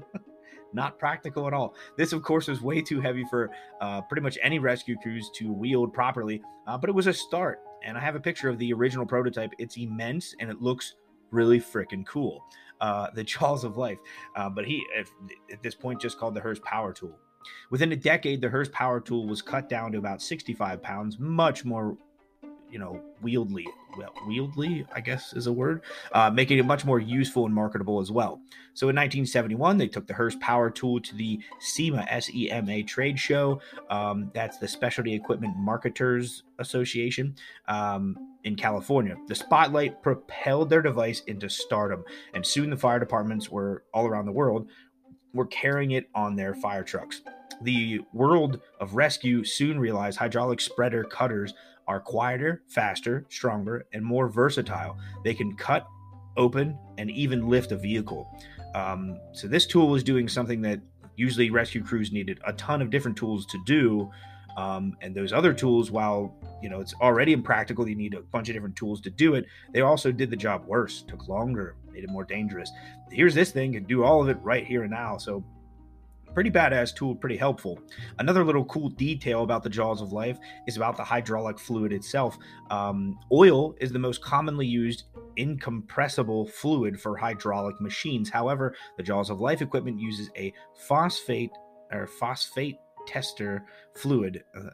not 0.74 0.98
practical 0.98 1.46
at 1.46 1.54
all. 1.54 1.74
This, 1.96 2.12
of 2.12 2.22
course, 2.22 2.48
was 2.48 2.60
way 2.60 2.82
too 2.82 3.00
heavy 3.00 3.24
for 3.30 3.50
uh, 3.80 4.02
pretty 4.02 4.22
much 4.22 4.36
any 4.42 4.58
rescue 4.58 4.96
crews 5.00 5.30
to 5.36 5.52
wield 5.52 5.92
properly, 5.92 6.42
uh, 6.66 6.76
but 6.76 6.90
it 6.90 6.94
was 6.94 7.06
a 7.06 7.12
start 7.12 7.60
and 7.84 7.96
I 7.96 8.00
have 8.00 8.16
a 8.16 8.20
picture 8.20 8.48
of 8.48 8.58
the 8.58 8.72
original 8.72 9.06
prototype. 9.06 9.52
It's 9.58 9.76
immense 9.76 10.34
and 10.40 10.50
it 10.50 10.60
looks 10.60 10.94
really 11.30 11.60
freaking 11.60 12.06
cool. 12.06 12.44
Uh, 12.80 13.08
the 13.14 13.24
Jaws 13.24 13.64
of 13.64 13.76
Life. 13.76 13.98
Uh, 14.36 14.48
but 14.48 14.66
he, 14.66 14.84
if, 14.94 15.10
at 15.52 15.62
this 15.62 15.74
point, 15.74 16.00
just 16.00 16.18
called 16.18 16.34
the 16.34 16.40
Hurst 16.40 16.62
Power 16.62 16.92
Tool. 16.92 17.18
Within 17.70 17.92
a 17.92 17.96
decade, 17.96 18.40
the 18.40 18.48
Hurst 18.48 18.72
Power 18.72 19.00
Tool 19.00 19.26
was 19.26 19.42
cut 19.42 19.68
down 19.68 19.92
to 19.92 19.98
about 19.98 20.22
65 20.22 20.82
pounds, 20.82 21.18
much 21.18 21.64
more 21.64 21.96
you 22.74 22.80
know 22.80 23.00
wieldly 23.22 23.64
wieldly 24.26 24.84
i 24.92 25.00
guess 25.00 25.32
is 25.32 25.46
a 25.46 25.52
word 25.52 25.80
uh, 26.10 26.28
making 26.28 26.58
it 26.58 26.66
much 26.66 26.84
more 26.84 26.98
useful 26.98 27.46
and 27.46 27.54
marketable 27.54 28.00
as 28.00 28.10
well. 28.10 28.40
So 28.74 28.88
in 28.88 28.96
1971 28.96 29.78
they 29.78 29.88
took 29.88 30.06
the 30.06 30.14
hurst 30.14 30.40
power 30.40 30.70
tool 30.70 31.00
to 31.00 31.14
the 31.14 31.40
sema 31.60 32.04
sema 32.20 32.82
trade 32.82 33.18
show. 33.18 33.60
Um, 33.90 34.30
that's 34.34 34.58
the 34.58 34.68
specialty 34.68 35.14
equipment 35.14 35.56
marketers 35.56 36.42
association 36.58 37.36
um, 37.68 38.16
in 38.44 38.56
california. 38.56 39.16
The 39.28 39.34
spotlight 39.34 40.02
propelled 40.02 40.70
their 40.70 40.82
device 40.82 41.20
into 41.26 41.48
stardom 41.48 42.04
and 42.34 42.44
soon 42.44 42.70
the 42.70 42.76
fire 42.76 42.98
departments 42.98 43.48
were 43.50 43.84
all 43.92 44.06
around 44.06 44.26
the 44.26 44.32
world 44.32 44.68
were 45.32 45.46
carrying 45.46 45.92
it 45.92 46.08
on 46.14 46.36
their 46.36 46.54
fire 46.54 46.84
trucks. 46.84 47.22
The 47.62 48.00
world 48.12 48.60
of 48.80 48.94
rescue 48.94 49.44
soon 49.44 49.78
realized 49.78 50.18
hydraulic 50.18 50.60
spreader 50.60 51.04
cutters 51.04 51.54
are 51.86 52.00
quieter, 52.00 52.62
faster, 52.68 53.26
stronger, 53.28 53.86
and 53.92 54.04
more 54.04 54.28
versatile. 54.28 54.96
They 55.22 55.34
can 55.34 55.56
cut, 55.56 55.86
open, 56.36 56.78
and 56.98 57.10
even 57.10 57.48
lift 57.48 57.72
a 57.72 57.76
vehicle. 57.76 58.28
Um, 58.74 59.18
so 59.32 59.46
this 59.46 59.66
tool 59.66 59.94
is 59.94 60.02
doing 60.02 60.28
something 60.28 60.60
that 60.62 60.80
usually 61.16 61.50
rescue 61.50 61.82
crews 61.82 62.12
needed 62.12 62.40
a 62.44 62.52
ton 62.54 62.82
of 62.82 62.90
different 62.90 63.16
tools 63.16 63.46
to 63.46 63.58
do. 63.64 64.10
Um, 64.56 64.96
and 65.00 65.14
those 65.14 65.32
other 65.32 65.52
tools, 65.52 65.90
while 65.90 66.34
you 66.62 66.68
know 66.68 66.80
it's 66.80 66.94
already 67.00 67.32
impractical, 67.32 67.88
you 67.88 67.96
need 67.96 68.14
a 68.14 68.20
bunch 68.20 68.48
of 68.48 68.54
different 68.54 68.76
tools 68.76 69.00
to 69.02 69.10
do 69.10 69.34
it. 69.34 69.46
They 69.72 69.80
also 69.80 70.12
did 70.12 70.30
the 70.30 70.36
job 70.36 70.64
worse, 70.66 71.02
took 71.02 71.28
longer, 71.28 71.76
made 71.92 72.04
it 72.04 72.10
more 72.10 72.24
dangerous. 72.24 72.70
Here's 73.10 73.34
this 73.34 73.50
thing 73.50 73.72
can 73.72 73.84
do 73.84 74.04
all 74.04 74.22
of 74.22 74.28
it 74.28 74.38
right 74.42 74.64
here 74.64 74.82
and 74.82 74.92
now. 74.92 75.16
So 75.16 75.44
pretty 76.34 76.50
badass 76.50 76.94
tool, 76.94 77.14
pretty 77.14 77.36
helpful. 77.36 77.78
Another 78.18 78.44
little 78.44 78.64
cool 78.66 78.90
detail 78.90 79.44
about 79.44 79.62
the 79.62 79.70
Jaws 79.70 80.02
of 80.02 80.12
Life 80.12 80.38
is 80.66 80.76
about 80.76 80.96
the 80.96 81.04
hydraulic 81.04 81.58
fluid 81.58 81.92
itself. 81.92 82.36
Um, 82.70 83.18
oil 83.32 83.74
is 83.80 83.92
the 83.92 83.98
most 83.98 84.22
commonly 84.22 84.66
used 84.66 85.04
incompressible 85.36 86.48
fluid 86.48 87.00
for 87.00 87.16
hydraulic 87.16 87.80
machines. 87.80 88.28
However, 88.28 88.74
the 88.96 89.02
Jaws 89.02 89.30
of 89.30 89.40
Life 89.40 89.62
equipment 89.62 89.98
uses 89.98 90.30
a 90.36 90.52
phosphate 90.88 91.52
or 91.92 92.06
phosphate 92.06 92.76
tester 93.06 93.64
fluid. 93.94 94.42
Uh, 94.56 94.70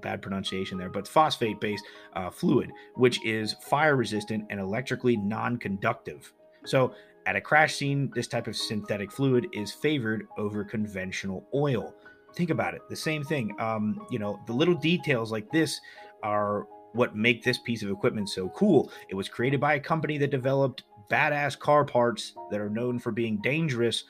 bad 0.00 0.22
pronunciation 0.22 0.78
there, 0.78 0.88
but 0.88 1.06
phosphate 1.06 1.60
based 1.60 1.84
uh, 2.14 2.30
fluid, 2.30 2.70
which 2.94 3.22
is 3.26 3.54
fire 3.60 3.94
resistant 3.94 4.44
and 4.48 4.58
electrically 4.58 5.18
non 5.18 5.58
conductive. 5.58 6.32
So, 6.64 6.94
at 7.26 7.36
a 7.36 7.40
crash 7.40 7.76
scene, 7.76 8.10
this 8.14 8.26
type 8.26 8.46
of 8.46 8.56
synthetic 8.56 9.12
fluid 9.12 9.46
is 9.52 9.72
favored 9.72 10.26
over 10.38 10.64
conventional 10.64 11.46
oil. 11.54 11.94
Think 12.34 12.50
about 12.50 12.74
it. 12.74 12.82
The 12.88 12.96
same 12.96 13.22
thing. 13.22 13.54
Um, 13.60 14.06
you 14.10 14.18
know, 14.18 14.40
the 14.46 14.52
little 14.52 14.74
details 14.74 15.30
like 15.30 15.50
this 15.50 15.80
are 16.22 16.66
what 16.92 17.16
make 17.16 17.42
this 17.42 17.58
piece 17.58 17.82
of 17.82 17.90
equipment 17.90 18.28
so 18.28 18.48
cool. 18.50 18.90
It 19.08 19.14
was 19.14 19.28
created 19.28 19.60
by 19.60 19.74
a 19.74 19.80
company 19.80 20.18
that 20.18 20.30
developed 20.30 20.84
badass 21.10 21.58
car 21.58 21.84
parts 21.84 22.34
that 22.50 22.60
are 22.60 22.70
known 22.70 22.98
for 22.98 23.12
being 23.12 23.40
dangerous 23.42 24.04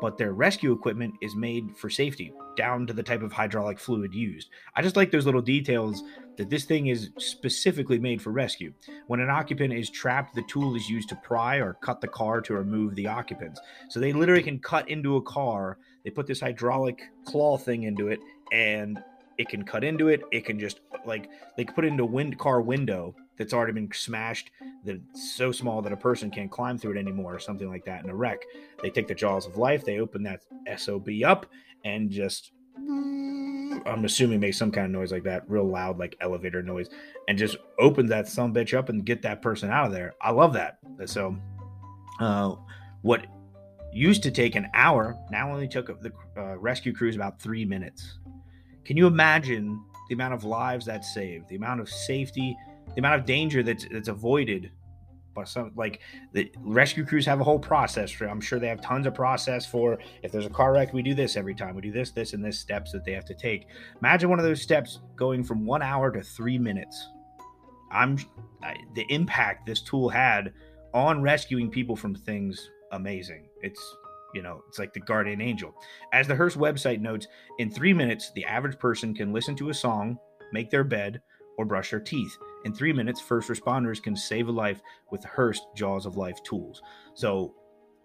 but 0.00 0.18
their 0.18 0.32
rescue 0.32 0.72
equipment 0.72 1.14
is 1.20 1.34
made 1.34 1.76
for 1.76 1.88
safety, 1.88 2.32
down 2.56 2.86
to 2.86 2.92
the 2.92 3.02
type 3.02 3.22
of 3.22 3.32
hydraulic 3.32 3.78
fluid 3.78 4.14
used. 4.14 4.50
I 4.74 4.82
just 4.82 4.96
like 4.96 5.10
those 5.10 5.26
little 5.26 5.42
details 5.42 6.02
that 6.36 6.50
this 6.50 6.64
thing 6.64 6.88
is 6.88 7.10
specifically 7.18 7.98
made 7.98 8.20
for 8.20 8.30
rescue. 8.30 8.72
When 9.06 9.20
an 9.20 9.30
occupant 9.30 9.72
is 9.72 9.90
trapped, 9.90 10.34
the 10.34 10.42
tool 10.42 10.76
is 10.76 10.88
used 10.88 11.08
to 11.10 11.16
pry 11.16 11.56
or 11.56 11.74
cut 11.74 12.00
the 12.00 12.08
car 12.08 12.40
to 12.42 12.54
remove 12.54 12.94
the 12.94 13.06
occupants. 13.06 13.60
So 13.88 14.00
they 14.00 14.12
literally 14.12 14.42
can 14.42 14.58
cut 14.58 14.88
into 14.88 15.16
a 15.16 15.22
car. 15.22 15.78
They 16.04 16.10
put 16.10 16.26
this 16.26 16.40
hydraulic 16.40 17.00
claw 17.24 17.56
thing 17.56 17.84
into 17.84 18.08
it, 18.08 18.20
and 18.52 19.02
it 19.38 19.48
can 19.48 19.64
cut 19.64 19.84
into 19.84 20.08
it. 20.08 20.22
It 20.32 20.44
can 20.44 20.58
just 20.58 20.80
like 21.04 21.30
they 21.56 21.64
can 21.64 21.74
put 21.74 21.84
it 21.84 21.88
into 21.88 22.04
a 22.04 22.06
wind 22.06 22.38
car 22.38 22.60
window 22.60 23.14
that's 23.38 23.52
already 23.52 23.72
been 23.72 23.90
smashed 23.92 24.50
that's 24.84 25.36
so 25.36 25.52
small 25.52 25.82
that 25.82 25.92
a 25.92 25.96
person 25.96 26.30
can't 26.30 26.50
climb 26.50 26.78
through 26.78 26.92
it 26.92 26.98
anymore 26.98 27.34
or 27.34 27.38
something 27.38 27.68
like 27.68 27.84
that 27.84 28.02
in 28.02 28.10
a 28.10 28.14
wreck. 28.14 28.42
They 28.82 28.90
take 28.90 29.08
the 29.08 29.14
jaws 29.14 29.46
of 29.46 29.56
life, 29.56 29.84
they 29.84 29.98
open 29.98 30.22
that 30.22 30.42
SOB 30.76 31.08
up 31.24 31.46
and 31.84 32.10
just 32.10 32.52
I'm 33.86 34.04
assuming 34.04 34.40
make 34.40 34.54
some 34.54 34.70
kind 34.70 34.86
of 34.86 34.92
noise 34.92 35.12
like 35.12 35.24
that, 35.24 35.48
real 35.48 35.68
loud 35.68 35.98
like 35.98 36.16
elevator 36.20 36.62
noise, 36.62 36.88
and 37.28 37.38
just 37.38 37.56
open 37.78 38.06
that 38.08 38.28
some 38.28 38.52
bitch 38.54 38.76
up 38.76 38.88
and 38.88 39.04
get 39.04 39.22
that 39.22 39.42
person 39.42 39.70
out 39.70 39.86
of 39.86 39.92
there. 39.92 40.14
I 40.20 40.30
love 40.30 40.52
that. 40.54 40.78
So 41.06 41.36
uh 42.20 42.54
what 43.02 43.26
used 43.92 44.22
to 44.22 44.30
take 44.30 44.54
an 44.54 44.68
hour 44.74 45.16
now 45.30 45.50
only 45.50 45.68
took 45.68 46.00
the 46.02 46.12
uh, 46.36 46.56
rescue 46.58 46.92
crews 46.92 47.16
about 47.16 47.40
three 47.40 47.64
minutes. 47.64 48.18
Can 48.84 48.96
you 48.96 49.06
imagine 49.06 49.82
the 50.08 50.14
amount 50.14 50.34
of 50.34 50.44
lives 50.44 50.86
that 50.86 51.04
saved, 51.04 51.48
the 51.48 51.56
amount 51.56 51.80
of 51.80 51.88
safety 51.88 52.56
the 52.94 53.00
amount 53.00 53.20
of 53.20 53.26
danger 53.26 53.62
that's 53.62 53.86
that's 53.90 54.08
avoided 54.08 54.70
by 55.36 55.44
some 55.44 55.70
like 55.76 56.00
the 56.32 56.50
rescue 56.60 57.04
crews 57.04 57.24
have 57.24 57.40
a 57.40 57.44
whole 57.44 57.58
process 57.58 58.10
for 58.10 58.26
i'm 58.26 58.40
sure 58.40 58.58
they 58.58 58.66
have 58.66 58.80
tons 58.80 59.06
of 59.06 59.14
process 59.14 59.64
for 59.64 59.98
if 60.22 60.32
there's 60.32 60.46
a 60.46 60.50
car 60.50 60.72
wreck 60.72 60.92
we 60.96 61.02
do 61.02 61.14
this 61.14 61.36
every 61.36 61.54
time. 61.54 61.74
We 61.74 61.82
do 61.82 61.92
this 61.92 62.10
this 62.10 62.32
and 62.32 62.44
this 62.44 62.58
steps 62.58 62.90
that 62.92 63.04
they 63.04 63.12
have 63.12 63.26
to 63.26 63.34
take. 63.34 63.66
Imagine 64.00 64.30
one 64.30 64.38
of 64.38 64.44
those 64.44 64.62
steps 64.62 65.00
going 65.14 65.44
from 65.44 65.66
one 65.66 65.82
hour 65.82 66.10
to 66.10 66.22
three 66.22 66.58
minutes. 66.58 67.08
I'm 67.92 68.18
I, 68.62 68.76
the 68.94 69.04
impact 69.10 69.66
this 69.66 69.82
tool 69.82 70.08
had 70.08 70.52
on 70.94 71.22
rescuing 71.22 71.70
people 71.70 71.94
from 71.94 72.14
things 72.14 72.70
amazing. 72.92 73.48
It's 73.60 73.80
you 74.34 74.42
know 74.42 74.62
it's 74.68 74.78
like 74.78 74.94
the 74.94 75.00
guardian 75.00 75.40
angel. 75.40 75.74
As 76.12 76.26
the 76.26 76.34
hurst 76.34 76.58
website 76.58 77.00
notes 77.00 77.26
in 77.58 77.70
three 77.70 77.92
minutes 77.92 78.32
the 78.34 78.44
average 78.46 78.78
person 78.78 79.14
can 79.14 79.32
listen 79.32 79.54
to 79.56 79.68
a 79.68 79.74
song 79.74 80.18
make 80.52 80.70
their 80.70 80.84
bed 80.84 81.20
or 81.58 81.64
brush 81.64 81.90
their 81.90 82.00
teeth. 82.00 82.36
In 82.64 82.74
three 82.74 82.92
minutes, 82.92 83.20
first 83.20 83.48
responders 83.48 84.02
can 84.02 84.16
save 84.16 84.48
a 84.48 84.52
life 84.52 84.80
with 85.10 85.24
Hurst 85.24 85.66
Jaws 85.74 86.06
of 86.06 86.16
Life 86.16 86.42
tools. 86.42 86.82
So, 87.14 87.54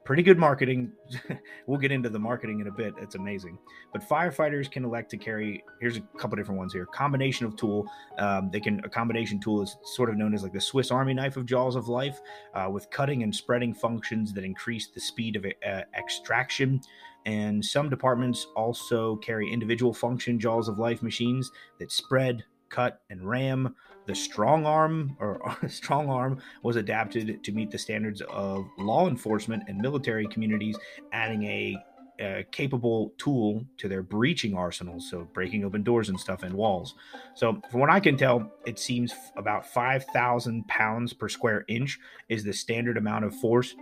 pretty 0.04 0.24
good 0.24 0.38
marketing. 0.38 0.92
we'll 1.68 1.80
get 1.80 1.92
into 1.92 2.10
the 2.10 2.20
marketing 2.20 2.60
in 2.60 2.68
a 2.68 2.72
bit. 2.72 2.94
It's 3.00 3.16
amazing. 3.16 3.58
But 3.94 4.08
firefighters 4.08 4.70
can 4.70 4.84
elect 4.84 5.12
to 5.12 5.18
carry. 5.18 5.64
Here's 5.80 5.98
a 5.98 6.02
couple 6.18 6.38
different 6.38 6.58
ones 6.58 6.74
here. 6.74 6.86
Combination 6.86 7.46
of 7.46 7.56
tool. 7.56 7.86
Um, 8.18 8.50
they 8.52 8.60
can 8.60 8.82
a 8.84 8.90
combination 8.90 9.40
tool 9.40 9.62
is 9.62 9.78
sort 9.84 10.10
of 10.10 10.18
known 10.18 10.34
as 10.34 10.44
like 10.44 10.54
the 10.54 10.62
Swiss 10.62 10.92
Army 10.92 11.14
knife 11.14 11.38
of 11.38 11.46
Jaws 11.46 11.76
of 11.76 11.88
Life, 11.88 12.20
uh, 12.54 12.70
with 12.72 12.90
cutting 12.90 13.24
and 13.24 13.34
spreading 13.34 13.74
functions 13.74 14.34
that 14.34 14.44
increase 14.44 14.88
the 14.88 15.00
speed 15.02 15.36
of 15.36 15.46
uh, 15.46 15.82
extraction. 15.98 16.82
And 17.26 17.64
some 17.64 17.90
departments 17.90 18.48
also 18.56 19.18
carry 19.18 19.52
individual 19.52 19.94
function 19.94 20.40
Jaws 20.40 20.68
of 20.68 20.80
Life 20.80 21.04
machines 21.04 21.52
that 21.80 21.92
spread, 21.92 22.44
cut, 22.72 23.02
and 23.10 23.28
ram. 23.28 23.76
The 24.08 24.16
strong 24.16 24.66
arm 24.66 25.16
or 25.20 25.56
strong 25.68 26.10
arm 26.10 26.42
was 26.64 26.76
adapted 26.76 27.44
to 27.44 27.52
meet 27.52 27.70
the 27.70 27.78
standards 27.78 28.22
of 28.22 28.66
law 28.80 29.08
enforcement 29.08 29.64
and 29.68 29.78
military 29.78 30.26
communities, 30.28 30.76
adding 31.14 31.44
a, 31.44 31.78
a 32.20 32.44
capable 32.52 33.14
tool 33.20 33.64
to 33.78 33.88
their 33.88 34.02
breaching 34.02 34.56
arsenals, 34.56 35.08
so 35.10 35.28
breaking 35.34 35.64
open 35.64 35.84
doors 35.84 36.10
and 36.10 36.20
stuff 36.20 36.42
and 36.42 36.54
walls. 36.54 36.96
So, 37.36 37.62
from 37.70 37.80
what 37.80 37.92
I 37.92 38.00
can 38.00 38.18
tell, 38.18 38.52
it 38.66 38.80
seems 38.80 39.14
about 39.38 39.68
5,000 39.68 40.68
pounds 40.68 41.14
per 41.14 41.30
square 41.30 41.64
inch 41.68 42.00
is 42.28 42.44
the 42.44 42.54
standard 42.54 42.98
amount 42.98 43.26
of 43.26 43.36
force 43.36 43.76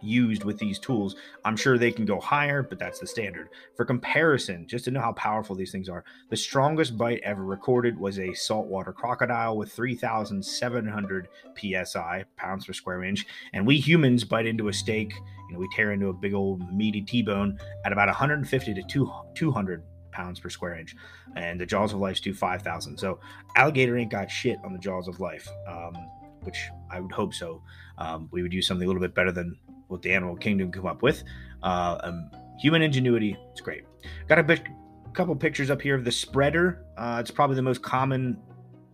used 0.00 0.44
with 0.44 0.58
these 0.58 0.78
tools. 0.78 1.16
I'm 1.44 1.56
sure 1.56 1.78
they 1.78 1.92
can 1.92 2.04
go 2.04 2.20
higher, 2.20 2.62
but 2.62 2.78
that's 2.78 2.98
the 2.98 3.06
standard. 3.06 3.48
For 3.76 3.84
comparison, 3.84 4.66
just 4.66 4.84
to 4.86 4.90
know 4.90 5.00
how 5.00 5.12
powerful 5.12 5.56
these 5.56 5.72
things 5.72 5.88
are, 5.88 6.04
the 6.30 6.36
strongest 6.36 6.96
bite 6.96 7.20
ever 7.24 7.44
recorded 7.44 7.98
was 7.98 8.18
a 8.18 8.34
saltwater 8.34 8.92
crocodile 8.92 9.56
with 9.56 9.72
3,700 9.72 11.28
psi, 11.56 12.24
pounds 12.36 12.66
per 12.66 12.72
square 12.72 13.04
inch. 13.04 13.26
And 13.52 13.66
we 13.66 13.78
humans 13.78 14.24
bite 14.24 14.46
into 14.46 14.68
a 14.68 14.72
steak, 14.72 15.12
you 15.48 15.54
know, 15.54 15.58
we 15.58 15.68
tear 15.74 15.92
into 15.92 16.08
a 16.08 16.12
big 16.12 16.34
old 16.34 16.72
meaty 16.72 17.02
T 17.02 17.22
bone 17.22 17.58
at 17.84 17.92
about 17.92 18.08
150 18.08 18.74
to 18.74 19.12
200 19.34 19.82
pounds 20.10 20.40
per 20.40 20.48
square 20.48 20.74
inch. 20.74 20.96
And 21.36 21.60
the 21.60 21.66
Jaws 21.66 21.92
of 21.92 22.00
Life's 22.00 22.20
do 22.20 22.34
5,000. 22.34 22.98
So 22.98 23.20
alligator 23.56 23.96
ain't 23.96 24.10
got 24.10 24.30
shit 24.30 24.58
on 24.64 24.72
the 24.72 24.78
Jaws 24.78 25.08
of 25.08 25.20
Life. 25.20 25.48
Um, 25.66 25.94
which 26.42 26.70
I 26.90 27.00
would 27.00 27.12
hope 27.12 27.34
so. 27.34 27.62
Um, 27.98 28.28
we 28.30 28.42
would 28.42 28.52
use 28.52 28.66
something 28.66 28.84
a 28.84 28.88
little 28.88 29.02
bit 29.02 29.14
better 29.14 29.32
than 29.32 29.56
what 29.88 30.02
the 30.02 30.12
animal 30.12 30.36
kingdom 30.36 30.70
come 30.70 30.86
up 30.86 31.02
with. 31.02 31.24
Uh, 31.62 31.98
um, 32.04 32.30
human 32.58 32.82
ingenuity, 32.82 33.36
it's 33.50 33.60
great. 33.60 33.84
Got 34.28 34.38
a 34.38 34.42
bit, 34.42 34.62
couple 35.12 35.34
pictures 35.34 35.70
up 35.70 35.82
here 35.82 35.94
of 35.94 36.04
the 36.04 36.12
spreader. 36.12 36.84
Uh, 36.96 37.18
it's 37.20 37.30
probably 37.30 37.56
the 37.56 37.62
most 37.62 37.82
common 37.82 38.38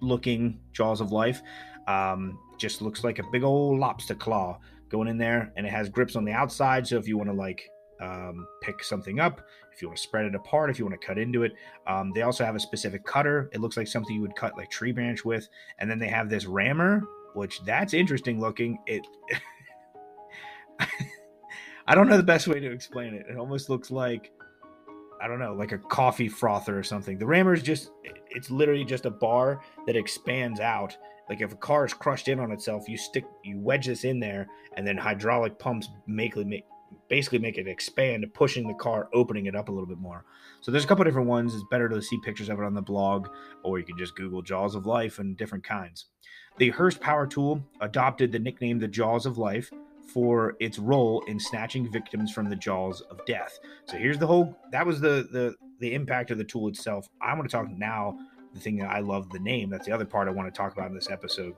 looking 0.01 0.59
jaws 0.73 1.01
of 1.01 1.13
life. 1.13 1.43
Um, 1.87 2.39
just 2.59 2.81
looks 2.81 3.05
like 3.05 3.19
a 3.19 3.25
big 3.31 3.43
old 3.43 3.79
lobster 3.79 4.15
claw 4.15 4.59
going 4.89 5.09
in 5.09 5.19
there, 5.19 5.53
and 5.57 5.67
it 5.67 5.71
has 5.71 5.89
grips 5.89 6.17
on 6.17 6.25
the 6.25 6.33
outside. 6.33 6.87
So 6.87 6.97
if 6.97 7.07
you 7.07 7.19
want 7.19 7.29
to 7.29 7.35
like 7.35 7.69
um, 8.01 8.47
pick 8.63 8.83
something 8.83 9.21
up, 9.21 9.43
if 9.73 9.83
you 9.83 9.89
want 9.89 9.97
to 9.97 10.03
spread 10.03 10.25
it 10.25 10.35
apart, 10.35 10.71
if 10.71 10.79
you 10.79 10.85
want 10.85 10.99
to 10.99 11.07
cut 11.07 11.19
into 11.19 11.43
it. 11.43 11.53
Um, 11.87 12.13
they 12.15 12.23
also 12.23 12.45
have 12.45 12.55
a 12.55 12.61
specific 12.61 13.05
cutter. 13.05 13.51
It 13.53 13.61
looks 13.61 13.77
like 13.77 13.89
something 13.89 14.15
you 14.15 14.23
would 14.23 14.37
cut 14.37 14.57
like 14.57 14.71
tree 14.71 14.93
branch 14.93 15.25
with. 15.25 15.49
And 15.79 15.91
then 15.91 15.99
they 15.99 16.09
have 16.09 16.29
this 16.31 16.47
rammer, 16.47 17.03
which 17.35 17.63
that's 17.65 17.93
interesting 17.93 18.41
looking. 18.41 18.79
It 18.87 19.07
I 21.87 21.95
don't 21.95 22.09
know 22.09 22.17
the 22.17 22.23
best 22.23 22.49
way 22.49 22.61
to 22.61 22.71
explain 22.71 23.15
it. 23.15 23.27
It 23.29 23.37
almost 23.37 23.69
looks 23.69 23.91
like 23.91 24.33
I 25.21 25.29
don't 25.29 25.39
know, 25.39 25.55
like 25.55 25.73
a 25.73 25.79
coffee 25.79 26.29
frother 26.29 26.79
or 26.79 26.83
something. 26.83 27.19
The 27.19 27.27
rammer 27.27 27.55
is 27.55 27.63
just 27.63 27.91
it's 28.31 28.51
literally 28.51 28.85
just 28.85 29.07
a 29.07 29.11
bar 29.11 29.61
that 29.87 29.97
expands 29.97 30.61
out. 30.61 30.97
Like 31.29 31.41
if 31.41 31.53
a 31.53 31.57
car 31.57 31.87
is 31.87 31.95
crushed 31.95 32.29
in 32.29 32.41
on 32.41 32.53
itself, 32.53 32.89
you 32.89 32.97
stick 32.97 33.25
you 33.43 33.59
wedge 33.59 33.87
this 33.87 34.05
in 34.05 34.21
there 34.21 34.47
and 34.77 34.87
then 34.87 34.97
hydraulic 34.97 35.59
pumps 35.59 35.89
make, 36.07 36.37
make 36.37 36.65
basically 37.09 37.39
make 37.39 37.59
it 37.59 37.69
expand, 37.69 38.25
pushing 38.35 38.67
the 38.67 38.75
car, 38.75 39.09
opening 39.13 39.47
it 39.47 39.55
up 39.55 39.69
a 39.69 39.73
little 39.73 39.87
bit 39.87 39.99
more. 39.99 40.25
So 40.61 40.71
there's 40.71 40.85
a 40.85 40.87
couple 40.87 41.05
different 41.05 41.29
ones. 41.29 41.55
It's 41.55 41.65
better 41.71 41.89
to 41.89 42.03
see 42.03 42.19
pictures 42.25 42.49
of 42.49 42.59
it 42.59 42.65
on 42.65 42.75
the 42.75 42.83
blog, 42.83 43.29
or 43.63 43.79
you 43.79 43.85
can 43.85 43.99
just 43.99 44.17
Google 44.17 44.43
Jaws 44.43 44.75
of 44.75 44.87
Life 44.87 45.19
and 45.19 45.37
different 45.37 45.65
kinds. 45.65 46.07
The 46.59 46.71
Hurst 46.71 47.01
Power 47.01 47.27
Tool 47.27 47.63
adopted 47.81 48.33
the 48.33 48.39
nickname 48.39 48.79
the 48.79 48.89
Jaws 48.89 49.27
of 49.27 49.39
Life 49.39 49.71
for 50.07 50.57
its 50.61 50.79
role 50.79 51.23
in 51.27 51.39
snatching 51.41 51.91
victims 51.91 52.33
from 52.33 52.49
the 52.49 52.57
jaws 52.57 53.01
of 53.11 53.25
death. 53.27 53.59
So 53.87 53.97
here's 53.97 54.19
the 54.19 54.27
whole 54.27 54.57
that 54.73 54.87
was 54.87 55.01
the 55.01 55.29
the 55.31 55.55
the 55.81 55.95
impact 55.95 56.31
of 56.31 56.39
the 56.39 56.45
tool 56.45 56.69
itself. 56.69 57.09
I 57.21 57.35
want 57.35 57.49
to 57.49 57.57
talk 57.57 57.69
now 57.71 58.19
the 58.53 58.61
thing 58.61 58.77
that 58.77 58.91
I 58.91 59.01
love 59.01 59.31
the 59.31 59.41
name. 59.41 59.71
That's 59.71 59.87
the 59.87 59.93
other 59.93 60.05
part 60.05 60.29
I 60.29 60.33
want 60.33 60.53
to 60.53 60.57
talk 60.57 60.73
about 60.73 60.89
in 60.89 60.95
this 60.95 61.11
episode. 61.11 61.55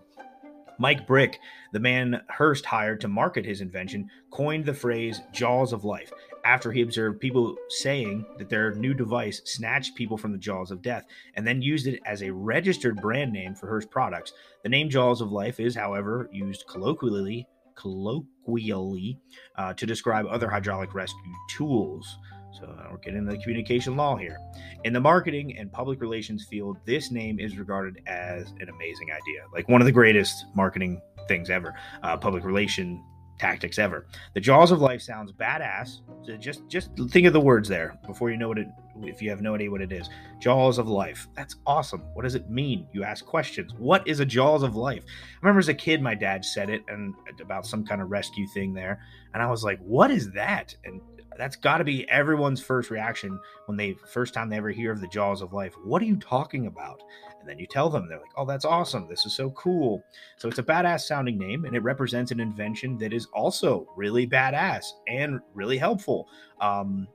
Mike 0.79 1.07
Brick, 1.07 1.39
the 1.73 1.81
man 1.81 2.21
Hurst 2.29 2.67
hired 2.67 3.01
to 3.01 3.09
market 3.09 3.47
his 3.47 3.63
invention, 3.63 4.11
coined 4.31 4.67
the 4.67 4.75
phrase 4.75 5.23
jaws 5.33 5.73
of 5.73 5.85
life 5.85 6.13
after 6.45 6.71
he 6.71 6.83
observed 6.83 7.21
people 7.21 7.57
saying 7.69 8.27
that 8.39 8.51
their 8.51 8.75
new 8.75 8.93
device 8.93 9.41
snatched 9.45 9.95
people 9.95 10.19
from 10.19 10.33
the 10.33 10.39
jaws 10.39 10.71
of 10.71 10.83
death 10.83 11.07
and 11.35 11.47
then 11.47 11.63
used 11.63 11.87
it 11.87 12.01
as 12.05 12.23
a 12.23 12.31
registered 12.31 13.01
brand 13.01 13.33
name 13.33 13.55
for 13.55 13.67
Hurst 13.67 13.91
products. 13.91 14.33
The 14.63 14.69
name 14.69 14.91
jaws 14.91 15.21
of 15.21 15.33
life 15.33 15.61
is, 15.61 15.75
however, 15.75 16.29
used 16.31 16.67
colloquially 16.69 17.49
colloquially 17.77 19.19
uh, 19.57 19.75
to 19.75 19.87
describe 19.87 20.27
other 20.27 20.49
hydraulic 20.49 20.95
rescue 20.95 21.33
tools. 21.51 22.19
So 22.59 22.75
we're 22.91 22.99
getting 22.99 23.19
into 23.19 23.33
the 23.33 23.39
communication 23.39 23.97
law 23.97 24.17
here. 24.17 24.39
In 24.85 24.93
the 24.93 25.01
marketing 25.01 25.59
and 25.59 25.71
public 25.71 26.01
relations 26.01 26.47
field, 26.49 26.79
this 26.87 27.11
name 27.11 27.39
is 27.39 27.59
regarded 27.59 28.01
as 28.07 28.53
an 28.61 28.69
amazing 28.71 29.11
idea, 29.11 29.45
like 29.53 29.69
one 29.69 29.83
of 29.83 29.87
the 29.87 29.93
greatest 29.93 30.47
marketing 30.55 31.01
things 31.29 31.51
ever, 31.51 31.75
uh, 32.03 32.17
public 32.17 32.45
relation 32.45 33.03
tactics 33.39 33.79
ever. 33.79 34.07
The 34.35 34.41
jaws 34.41 34.71
of 34.71 34.81
life 34.81 35.03
sounds 35.03 35.33
badass. 35.33 36.01
So 36.25 36.37
just 36.37 36.67
just 36.69 36.91
think 37.11 37.27
of 37.27 37.33
the 37.33 37.41
words 37.41 37.69
there 37.69 37.99
before 38.07 38.31
you 38.31 38.37
know 38.37 38.49
what 38.49 38.59
it. 38.59 38.69
If 39.03 39.21
you 39.21 39.31
have 39.31 39.41
no 39.41 39.55
idea 39.55 39.71
what 39.71 39.83
it 39.83 39.93
is, 39.93 40.09
jaws 40.39 40.79
of 40.79 40.89
life. 40.89 41.29
That's 41.35 41.57
awesome. 41.67 42.03
What 42.15 42.23
does 42.23 42.35
it 42.35 42.51
mean? 42.51 42.87
You 42.93 43.05
ask 43.05 43.25
questions. 43.25 43.75
What 43.79 44.07
is 44.07 44.21
a 44.21 44.27
jaws 44.27 44.63
of 44.63 44.77
life? 44.77 45.05
I 45.07 45.39
remember 45.43 45.61
as 45.61 45.69
a 45.69 45.75
kid, 45.75 46.03
my 46.03 46.15
dad 46.15 46.45
said 46.45 46.71
it 46.71 46.83
and 46.89 47.15
about 47.41 47.67
some 47.67 47.85
kind 47.85 48.01
of 48.01 48.11
rescue 48.11 48.47
thing 48.49 48.73
there, 48.75 49.01
and 49.35 49.43
I 49.43 49.51
was 49.51 49.65
like, 49.65 49.79
"What 49.81 50.11
is 50.11 50.31
that?" 50.33 50.75
And 50.85 51.01
that's 51.37 51.57
got 51.57 51.79
to 51.79 51.85
be 51.85 52.09
everyone's 52.09 52.63
first 52.63 52.91
reaction 52.91 53.39
when 53.67 53.77
they 53.77 53.97
first 54.13 54.35
time 54.35 54.49
they 54.49 54.57
ever 54.57 54.71
hear 54.71 54.93
of 54.93 55.01
the 55.01 55.09
jaws 55.09 55.43
of 55.43 55.53
life. 55.53 55.75
What 55.85 56.03
are 56.03 56.07
you 56.07 56.17
talking 56.17 56.67
about? 56.67 57.03
And 57.41 57.49
then 57.49 57.59
you 57.59 57.67
tell 57.67 57.89
them, 57.89 58.09
they're 58.09 58.19
like, 58.19 58.33
oh, 58.37 58.45
that's 58.45 58.65
awesome. 58.65 59.07
This 59.09 59.27
is 59.27 59.35
so 59.35 59.51
cool. 59.51 60.03
So 60.37 60.49
it's 60.49 60.59
a 60.59 60.63
badass 60.63 61.03
sounding 61.03 61.39
name 61.39 61.65
and 61.65 61.77
it 61.77 61.83
represents 61.83 62.31
an 62.33 62.41
invention 62.41 62.99
that 62.99 63.13
is 63.13 63.27
also 63.33 63.87
really 63.97 64.27
badass 64.27 64.87
and 65.07 65.41
really 65.55 65.79
helpful. 65.79 66.29
Um, 66.61 67.07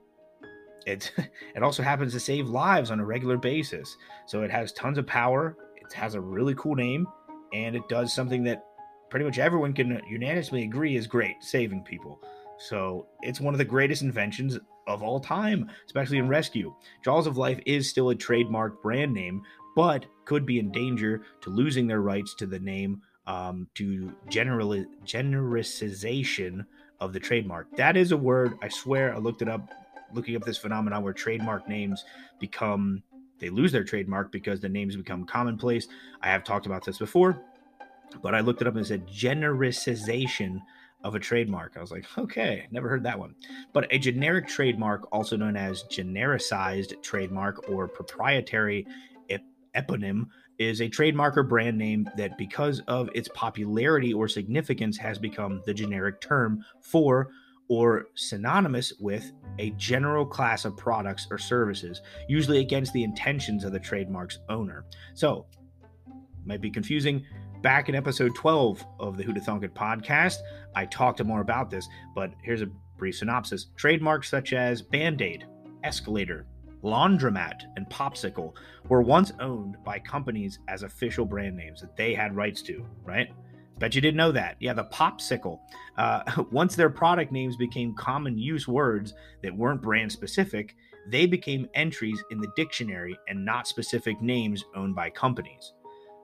it, 0.86 1.12
it 1.54 1.62
also 1.62 1.82
happens 1.82 2.12
to 2.12 2.20
save 2.20 2.48
lives 2.48 2.90
on 2.90 3.00
a 3.00 3.04
regular 3.04 3.36
basis. 3.36 3.96
So 4.26 4.42
it 4.42 4.50
has 4.50 4.72
tons 4.72 4.98
of 4.98 5.06
power. 5.06 5.56
It 5.76 5.92
has 5.92 6.14
a 6.14 6.20
really 6.20 6.54
cool 6.54 6.74
name 6.74 7.06
and 7.52 7.76
it 7.76 7.88
does 7.88 8.12
something 8.12 8.42
that 8.44 8.64
pretty 9.10 9.26
much 9.26 9.38
everyone 9.38 9.74
can 9.74 10.00
unanimously 10.08 10.62
agree 10.62 10.96
is 10.96 11.06
great 11.06 11.42
saving 11.42 11.82
people. 11.82 12.20
So 12.58 13.06
it's 13.22 13.40
one 13.40 13.54
of 13.54 13.58
the 13.58 13.64
greatest 13.64 14.02
inventions 14.02 14.58
of 14.86 15.02
all 15.02 15.20
time, 15.20 15.70
especially 15.86 16.18
in 16.18 16.28
rescue. 16.28 16.74
Jaws 17.04 17.26
of 17.26 17.36
Life 17.36 17.60
is 17.66 17.88
still 17.88 18.10
a 18.10 18.14
trademark 18.14 18.82
brand 18.82 19.12
name, 19.12 19.42
but 19.76 20.06
could 20.24 20.46
be 20.46 20.58
in 20.58 20.70
danger 20.72 21.22
to 21.42 21.50
losing 21.50 21.86
their 21.86 22.00
rights 22.00 22.34
to 22.36 22.46
the 22.46 22.58
name 22.58 23.02
um, 23.26 23.68
to 23.74 24.12
general 24.28 24.84
genericization 25.04 26.66
of 27.00 27.12
the 27.12 27.20
trademark. 27.20 27.74
That 27.76 27.96
is 27.96 28.12
a 28.12 28.16
word. 28.16 28.54
I 28.62 28.68
swear, 28.68 29.14
I 29.14 29.18
looked 29.18 29.42
it 29.42 29.48
up, 29.48 29.70
looking 30.14 30.36
up 30.36 30.44
this 30.44 30.58
phenomenon 30.58 31.02
where 31.02 31.12
trademark 31.12 31.68
names 31.68 32.04
become 32.38 33.02
they 33.38 33.50
lose 33.50 33.72
their 33.72 33.82
trademark 33.82 34.30
because 34.30 34.60
the 34.60 34.68
names 34.68 34.94
become 34.94 35.24
commonplace. 35.24 35.88
I 36.20 36.28
have 36.28 36.44
talked 36.44 36.66
about 36.66 36.84
this 36.84 36.98
before, 36.98 37.42
but 38.22 38.36
I 38.36 38.40
looked 38.40 38.60
it 38.60 38.68
up 38.68 38.76
and 38.76 38.84
it 38.84 38.88
said 38.88 39.08
genericization 39.08 40.60
of 41.02 41.16
a 41.16 41.18
trademark. 41.18 41.76
I 41.76 41.80
was 41.80 41.90
like, 41.90 42.06
okay, 42.16 42.68
never 42.70 42.88
heard 42.88 43.02
that 43.02 43.18
one. 43.18 43.34
But 43.72 43.92
a 43.92 43.98
generic 43.98 44.46
trademark, 44.46 45.08
also 45.10 45.36
known 45.36 45.56
as 45.56 45.82
genericized 45.90 47.02
trademark 47.02 47.68
or 47.68 47.88
proprietary 47.88 48.86
eponym 49.74 50.26
is 50.58 50.80
a 50.80 50.88
trademark 50.88 51.36
or 51.36 51.42
brand 51.42 51.78
name 51.78 52.08
that, 52.16 52.38
because 52.38 52.80
of 52.86 53.08
its 53.14 53.28
popularity 53.34 54.12
or 54.12 54.28
significance, 54.28 54.98
has 54.98 55.18
become 55.18 55.62
the 55.66 55.74
generic 55.74 56.20
term 56.20 56.64
for 56.80 57.30
or 57.68 58.06
synonymous 58.14 58.92
with 59.00 59.32
a 59.58 59.70
general 59.70 60.26
class 60.26 60.64
of 60.64 60.76
products 60.76 61.26
or 61.30 61.38
services, 61.38 62.02
usually 62.28 62.60
against 62.60 62.92
the 62.92 63.04
intentions 63.04 63.64
of 63.64 63.72
the 63.72 63.80
trademark's 63.80 64.38
owner. 64.48 64.84
So, 65.14 65.46
might 66.44 66.60
be 66.60 66.70
confusing. 66.70 67.24
Back 67.62 67.88
in 67.88 67.94
episode 67.94 68.34
12 68.34 68.84
of 68.98 69.16
the 69.16 69.22
It 69.22 69.74
podcast, 69.74 70.38
I 70.74 70.86
talked 70.86 71.22
more 71.22 71.40
about 71.40 71.70
this, 71.70 71.88
but 72.14 72.32
here's 72.42 72.62
a 72.62 72.68
brief 72.98 73.16
synopsis. 73.16 73.66
Trademarks 73.76 74.28
such 74.28 74.52
as 74.52 74.82
Band 74.82 75.22
Aid, 75.22 75.46
Escalator, 75.84 76.46
Laundromat, 76.82 77.62
and 77.76 77.88
Popsicle 77.88 78.54
were 78.88 79.02
once 79.02 79.32
owned 79.40 79.76
by 79.84 79.98
companies 80.00 80.58
as 80.68 80.82
official 80.82 81.24
brand 81.24 81.56
names 81.56 81.80
that 81.80 81.96
they 81.96 82.14
had 82.14 82.34
rights 82.34 82.62
to, 82.62 82.84
right? 83.04 83.28
Bet 83.82 83.96
you 83.96 84.00
didn't 84.00 84.16
know 84.16 84.30
that. 84.30 84.54
Yeah, 84.60 84.74
the 84.74 84.84
Popsicle. 84.84 85.58
Uh, 85.98 86.22
once 86.52 86.76
their 86.76 86.88
product 86.88 87.32
names 87.32 87.56
became 87.56 87.96
common 87.96 88.38
use 88.38 88.68
words 88.68 89.12
that 89.42 89.52
weren't 89.52 89.82
brand 89.82 90.12
specific, 90.12 90.76
they 91.10 91.26
became 91.26 91.66
entries 91.74 92.22
in 92.30 92.40
the 92.40 92.46
dictionary 92.54 93.18
and 93.26 93.44
not 93.44 93.66
specific 93.66 94.22
names 94.22 94.62
owned 94.76 94.94
by 94.94 95.10
companies. 95.10 95.72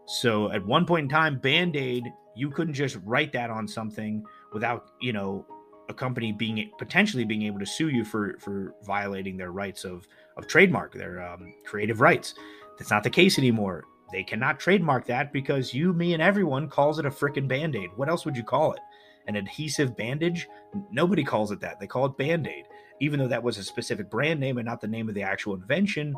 So 0.07 0.53
at 0.53 0.65
one 0.65 0.87
point 0.87 1.07
in 1.07 1.09
time, 1.09 1.41
Band 1.41 1.75
Aid, 1.75 2.05
you 2.37 2.49
couldn't 2.49 2.75
just 2.75 2.97
write 3.05 3.33
that 3.33 3.51
on 3.51 3.67
something 3.67 4.25
without, 4.53 4.93
you 5.01 5.13
know, 5.13 5.45
a 5.89 5.95
company 5.95 6.31
being 6.31 6.71
potentially 6.79 7.25
being 7.25 7.43
able 7.43 7.59
to 7.59 7.67
sue 7.67 7.89
you 7.89 8.05
for 8.05 8.39
for 8.39 8.75
violating 8.87 9.37
their 9.37 9.51
rights 9.51 9.83
of 9.83 10.07
of 10.37 10.47
trademark, 10.47 10.95
their 10.95 11.21
um, 11.27 11.53
creative 11.67 12.01
rights. 12.01 12.35
That's 12.79 12.93
not 12.93 13.03
the 13.03 13.11
case 13.11 13.37
anymore. 13.37 13.85
They 14.11 14.23
cannot 14.23 14.59
trademark 14.59 15.07
that 15.07 15.33
because 15.33 15.75
you, 15.75 15.93
me, 15.93 16.15
and 16.15 16.23
everyone 16.23 16.69
calls 16.69 16.99
it 16.99 17.07
a 17.07 17.11
freaking 17.11 17.49
band 17.49 17.77
aid. 17.77 17.91
What 17.97 18.09
else 18.09 18.25
would 18.25 18.37
you 18.37 18.45
call 18.45 18.73
it? 18.73 18.81
An 19.27 19.37
adhesive 19.37 19.97
bandage? 19.97 20.49
Nobody 20.91 21.23
calls 21.23 21.51
it 21.51 21.61
that. 21.61 21.79
They 21.79 21.87
call 21.87 22.07
it 22.07 22.17
band 22.17 22.47
aid, 22.47 22.65
even 23.01 23.19
though 23.19 23.29
that 23.29 23.43
was 23.43 23.59
a 23.59 23.63
specific 23.63 24.11
brand 24.11 24.41
name 24.41 24.57
and 24.57 24.67
not 24.67 24.81
the 24.81 24.89
name 24.89 25.09
of 25.09 25.15
the 25.15 25.23
actual 25.23 25.55
invention. 25.55 26.15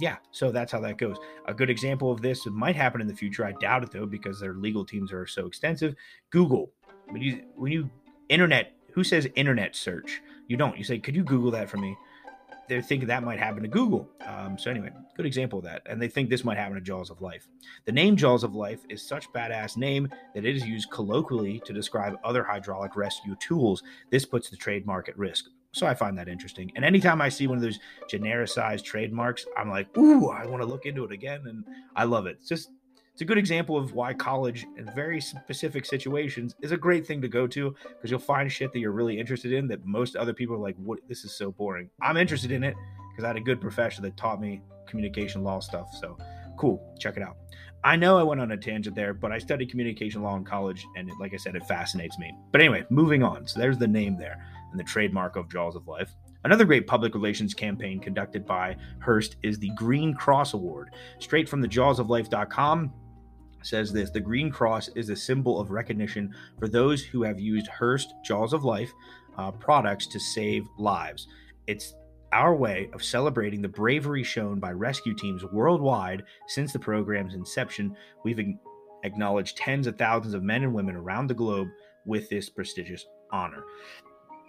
Yeah, 0.00 0.16
so 0.32 0.50
that's 0.50 0.72
how 0.72 0.80
that 0.80 0.98
goes. 0.98 1.18
A 1.46 1.54
good 1.54 1.70
example 1.70 2.10
of 2.10 2.22
this 2.22 2.46
might 2.46 2.74
happen 2.74 3.00
in 3.00 3.06
the 3.06 3.14
future. 3.14 3.44
I 3.44 3.52
doubt 3.52 3.84
it 3.84 3.92
though, 3.92 4.06
because 4.06 4.40
their 4.40 4.54
legal 4.54 4.84
teams 4.84 5.12
are 5.12 5.26
so 5.26 5.46
extensive. 5.46 5.94
Google. 6.30 6.72
When 7.06 7.20
you 7.22 7.44
when 7.54 7.70
you 7.70 7.90
internet, 8.28 8.72
who 8.92 9.04
says 9.04 9.28
internet 9.34 9.76
search? 9.76 10.22
You 10.48 10.56
don't. 10.56 10.76
You 10.76 10.84
say, 10.84 10.98
could 10.98 11.14
you 11.14 11.22
Google 11.22 11.50
that 11.52 11.68
for 11.68 11.76
me? 11.76 11.96
They 12.70 12.80
think 12.80 13.06
that 13.06 13.24
might 13.24 13.38
happen 13.38 13.62
to 13.62 13.68
Google. 13.68 14.08
Um, 14.26 14.56
so 14.56 14.70
anyway, 14.70 14.90
good 15.16 15.26
example 15.26 15.58
of 15.58 15.64
that. 15.64 15.82
And 15.86 16.00
they 16.00 16.08
think 16.08 16.30
this 16.30 16.44
might 16.44 16.56
happen 16.56 16.76
to 16.76 16.80
Jaws 16.80 17.10
of 17.10 17.20
Life. 17.20 17.48
The 17.84 17.92
name 17.92 18.16
Jaws 18.16 18.44
of 18.44 18.54
Life 18.54 18.80
is 18.88 19.06
such 19.06 19.30
badass 19.32 19.76
name 19.76 20.08
that 20.34 20.44
it 20.44 20.56
is 20.56 20.64
used 20.64 20.90
colloquially 20.90 21.60
to 21.66 21.72
describe 21.72 22.14
other 22.22 22.44
hydraulic 22.44 22.94
rescue 22.94 23.34
tools. 23.40 23.82
This 24.10 24.24
puts 24.24 24.48
the 24.48 24.56
trademark 24.56 25.08
at 25.08 25.18
risk. 25.18 25.46
So 25.72 25.86
I 25.86 25.94
find 25.94 26.16
that 26.18 26.28
interesting. 26.28 26.70
And 26.76 26.84
anytime 26.84 27.20
I 27.20 27.28
see 27.28 27.46
one 27.46 27.58
of 27.58 27.62
those 27.62 27.80
genericized 28.10 28.84
trademarks, 28.84 29.44
I'm 29.56 29.68
like, 29.68 29.96
ooh, 29.98 30.30
I 30.30 30.46
want 30.46 30.62
to 30.62 30.68
look 30.68 30.86
into 30.86 31.04
it 31.04 31.12
again. 31.12 31.42
And 31.46 31.64
I 31.96 32.04
love 32.04 32.26
it. 32.26 32.38
It's 32.40 32.48
just 32.48 32.70
it's 33.20 33.22
a 33.22 33.26
good 33.26 33.36
example 33.36 33.76
of 33.76 33.92
why 33.92 34.14
college 34.14 34.66
in 34.78 34.90
very 34.94 35.20
specific 35.20 35.84
situations 35.84 36.54
is 36.62 36.72
a 36.72 36.76
great 36.78 37.06
thing 37.06 37.20
to 37.20 37.28
go 37.28 37.46
to 37.46 37.74
because 37.90 38.10
you'll 38.10 38.18
find 38.18 38.50
shit 38.50 38.72
that 38.72 38.78
you're 38.78 38.92
really 38.92 39.20
interested 39.20 39.52
in 39.52 39.68
that 39.68 39.84
most 39.84 40.16
other 40.16 40.32
people 40.32 40.56
are 40.56 40.58
like, 40.58 40.74
what 40.76 41.00
this 41.06 41.22
is 41.22 41.36
so 41.36 41.52
boring. 41.52 41.90
I'm 42.00 42.16
interested 42.16 42.50
in 42.50 42.64
it 42.64 42.74
because 43.10 43.24
I 43.24 43.26
had 43.26 43.36
a 43.36 43.42
good 43.42 43.60
professor 43.60 44.00
that 44.00 44.16
taught 44.16 44.40
me 44.40 44.62
communication 44.86 45.44
law 45.44 45.60
stuff. 45.60 45.90
So 46.00 46.16
cool, 46.56 46.82
check 46.98 47.18
it 47.18 47.22
out. 47.22 47.36
I 47.84 47.94
know 47.94 48.16
I 48.16 48.22
went 48.22 48.40
on 48.40 48.52
a 48.52 48.56
tangent 48.56 48.96
there, 48.96 49.12
but 49.12 49.32
I 49.32 49.36
studied 49.36 49.70
communication 49.70 50.22
law 50.22 50.34
in 50.36 50.44
college, 50.46 50.86
and 50.96 51.10
it, 51.10 51.14
like 51.20 51.34
I 51.34 51.36
said, 51.36 51.56
it 51.56 51.66
fascinates 51.66 52.18
me. 52.18 52.32
But 52.52 52.62
anyway, 52.62 52.86
moving 52.88 53.22
on. 53.22 53.46
So 53.46 53.60
there's 53.60 53.76
the 53.76 53.86
name 53.86 54.16
there 54.16 54.42
and 54.70 54.80
the 54.80 54.84
trademark 54.84 55.36
of 55.36 55.50
Jaws 55.50 55.76
of 55.76 55.86
Life. 55.86 56.14
Another 56.44 56.64
great 56.64 56.86
public 56.86 57.14
relations 57.14 57.52
campaign 57.52 58.00
conducted 58.00 58.46
by 58.46 58.76
Hurst 59.00 59.36
is 59.42 59.58
the 59.58 59.72
Green 59.76 60.14
Cross 60.14 60.54
Award. 60.54 60.94
Straight 61.18 61.50
from 61.50 61.60
the 61.60 61.68
jawsoflife.com, 61.68 62.94
says 63.62 63.92
this 63.92 64.10
the 64.10 64.20
green 64.20 64.50
cross 64.50 64.88
is 64.88 65.10
a 65.10 65.16
symbol 65.16 65.60
of 65.60 65.70
recognition 65.70 66.34
for 66.58 66.68
those 66.68 67.02
who 67.02 67.22
have 67.22 67.40
used 67.40 67.66
Hurst 67.66 68.14
Jaws 68.24 68.52
of 68.52 68.64
Life 68.64 68.92
uh, 69.38 69.50
products 69.52 70.06
to 70.08 70.20
save 70.20 70.66
lives. 70.78 71.28
It's 71.66 71.94
our 72.32 72.54
way 72.54 72.88
of 72.92 73.02
celebrating 73.02 73.60
the 73.60 73.68
bravery 73.68 74.22
shown 74.22 74.60
by 74.60 74.70
rescue 74.72 75.14
teams 75.14 75.44
worldwide 75.44 76.22
since 76.46 76.72
the 76.72 76.78
program's 76.78 77.34
inception. 77.34 77.96
We've 78.24 78.54
acknowledged 79.02 79.56
tens 79.56 79.86
of 79.86 79.96
thousands 79.96 80.34
of 80.34 80.42
men 80.42 80.62
and 80.62 80.74
women 80.74 80.94
around 80.94 81.26
the 81.26 81.34
globe 81.34 81.68
with 82.06 82.28
this 82.28 82.48
prestigious 82.48 83.04
honor. 83.32 83.64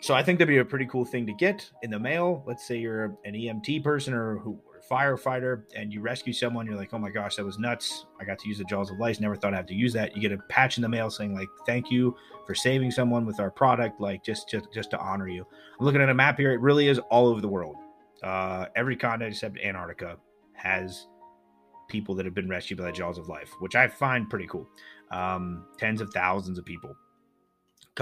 So 0.02 0.14
I 0.14 0.24
think 0.24 0.40
that'd 0.40 0.48
be 0.48 0.58
a 0.58 0.66
pretty 0.66 0.88
cool 0.88 1.06
thing 1.06 1.28
to 1.28 1.34
get 1.34 1.70
in 1.84 1.92
the 1.92 2.00
mail. 2.00 2.44
Let's 2.48 2.68
say 2.68 2.78
you're 2.78 3.16
an 3.24 3.34
EMT 3.34 3.84
person 3.84 4.14
or 4.14 4.40
who 4.40 4.60
firefighter 4.92 5.64
and 5.76 5.94
you 5.94 6.02
rescue 6.02 6.34
someone, 6.34 6.66
you're 6.66 6.76
like, 6.76 6.94
oh 6.94 7.00
my 7.00 7.10
gosh, 7.10 7.38
that 7.38 7.46
was 7.46 7.58
nuts. 7.58 8.06
I 8.20 8.26
got 8.26 8.38
to 8.40 8.48
use 8.50 8.58
the 8.58 8.66
jaws 8.66 8.92
of 8.92 8.98
life. 8.98 9.20
Never 9.20 9.36
thought 9.36 9.54
I'd 9.54 9.58
have 9.58 9.66
to 9.68 9.74
use 9.74 9.94
that. 9.94 10.16
You 10.16 10.22
get 10.22 10.34
a 10.34 10.38
patch 10.50 10.78
in 10.78 10.82
the 10.82 10.90
mail 10.90 11.10
saying 11.10 11.34
like, 11.34 11.48
thank 11.66 11.90
you 11.90 12.16
for 12.46 12.54
saving 12.54 12.92
someone 12.92 13.26
with 13.26 13.40
our 13.40 13.50
product, 13.50 14.02
like 14.02 14.24
just 14.24 14.50
just 14.50 14.68
just 14.74 14.92
to 14.92 15.00
honor 15.00 15.28
you. 15.28 15.46
I'm 15.80 15.86
looking 15.86 16.02
at 16.02 16.10
a 16.10 16.14
map 16.14 16.38
here. 16.38 16.52
It 16.52 16.60
really 16.60 16.90
is 16.90 17.00
all 17.10 17.28
over 17.28 17.40
the 17.40 17.48
world. 17.48 17.78
Uh, 18.22 18.66
every 18.76 18.96
continent 18.96 19.34
except 19.34 19.58
Antarctica 19.60 20.18
has 20.54 21.08
people 21.88 22.14
that 22.16 22.26
have 22.26 22.36
been 22.36 22.50
rescued 22.50 22.80
by 22.80 22.86
the 22.86 22.92
jaws 22.92 23.18
of 23.18 23.28
life, 23.28 23.50
which 23.60 23.76
I 23.76 23.88
find 23.88 24.30
pretty 24.30 24.48
cool. 24.48 24.68
Um, 25.12 25.66
tens 25.78 26.02
of 26.02 26.12
thousands 26.14 26.58
of 26.58 26.66
people 26.66 26.96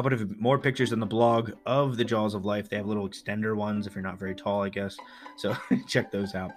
couple 0.03 0.13
of 0.13 0.39
more 0.39 0.57
pictures 0.57 0.93
on 0.93 1.01
the 1.01 1.05
blog 1.05 1.51
of 1.65 1.97
the 1.97 2.05
Jaws 2.05 2.33
of 2.33 2.45
Life. 2.45 2.69
They 2.69 2.77
have 2.77 2.85
little 2.85 3.09
extender 3.09 3.53
ones 3.53 3.85
if 3.85 3.95
you're 3.95 4.01
not 4.01 4.17
very 4.17 4.33
tall, 4.33 4.63
I 4.63 4.69
guess. 4.69 4.95
So 5.35 5.57
check 5.87 6.09
those 6.09 6.35
out. 6.35 6.51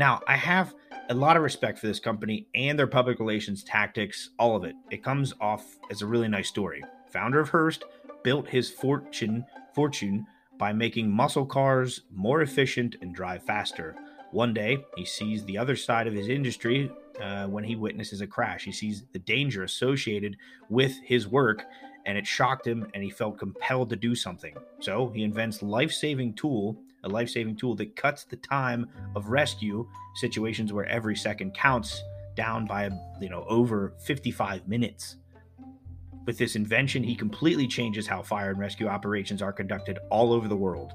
Now, 0.00 0.20
I 0.26 0.36
have 0.36 0.74
a 1.08 1.14
lot 1.14 1.36
of 1.36 1.44
respect 1.44 1.78
for 1.78 1.86
this 1.86 2.00
company 2.00 2.48
and 2.56 2.76
their 2.76 2.88
public 2.88 3.20
relations 3.20 3.62
tactics, 3.62 4.30
all 4.36 4.56
of 4.56 4.64
it. 4.64 4.74
It 4.90 5.04
comes 5.04 5.32
off 5.40 5.64
as 5.92 6.02
a 6.02 6.06
really 6.06 6.26
nice 6.26 6.48
story. 6.48 6.82
Founder 7.08 7.38
of 7.38 7.50
Hurst 7.50 7.84
built 8.24 8.48
his 8.48 8.68
fortune 8.68 9.46
fortune 9.76 10.26
by 10.58 10.72
making 10.72 11.08
muscle 11.08 11.46
cars 11.46 12.00
more 12.12 12.42
efficient 12.42 12.96
and 13.00 13.14
drive 13.14 13.44
faster. 13.44 13.94
One 14.32 14.52
day, 14.52 14.84
he 14.96 15.04
sees 15.04 15.44
the 15.44 15.56
other 15.56 15.76
side 15.76 16.08
of 16.08 16.14
his 16.14 16.28
industry 16.28 16.90
uh, 17.20 17.46
when 17.46 17.64
he 17.64 17.76
witnesses 17.76 18.20
a 18.20 18.26
crash. 18.26 18.64
He 18.64 18.72
sees 18.72 19.04
the 19.12 19.18
danger 19.20 19.62
associated 19.62 20.36
with 20.68 20.98
his 21.04 21.28
work, 21.28 21.64
and 22.06 22.16
it 22.16 22.26
shocked 22.26 22.66
him, 22.66 22.86
and 22.94 23.02
he 23.02 23.10
felt 23.10 23.38
compelled 23.38 23.90
to 23.90 23.96
do 23.96 24.14
something. 24.14 24.56
So 24.80 25.10
he 25.14 25.22
invents 25.22 25.60
a 25.60 25.66
life-saving 25.66 26.34
tool, 26.34 26.80
a 27.04 27.08
life-saving 27.08 27.56
tool 27.56 27.74
that 27.76 27.96
cuts 27.96 28.24
the 28.24 28.36
time 28.36 28.88
of 29.14 29.28
rescue 29.28 29.88
situations 30.16 30.72
where 30.72 30.86
every 30.86 31.16
second 31.16 31.54
counts 31.54 32.02
down 32.34 32.66
by 32.66 32.88
you 33.20 33.28
know 33.28 33.44
over 33.48 33.94
55 34.04 34.66
minutes. 34.68 35.16
With 36.24 36.38
this 36.38 36.56
invention, 36.56 37.02
he 37.02 37.14
completely 37.14 37.66
changes 37.66 38.06
how 38.06 38.22
fire 38.22 38.50
and 38.50 38.58
rescue 38.58 38.86
operations 38.86 39.42
are 39.42 39.52
conducted 39.52 39.98
all 40.10 40.32
over 40.32 40.46
the 40.46 40.56
world. 40.56 40.92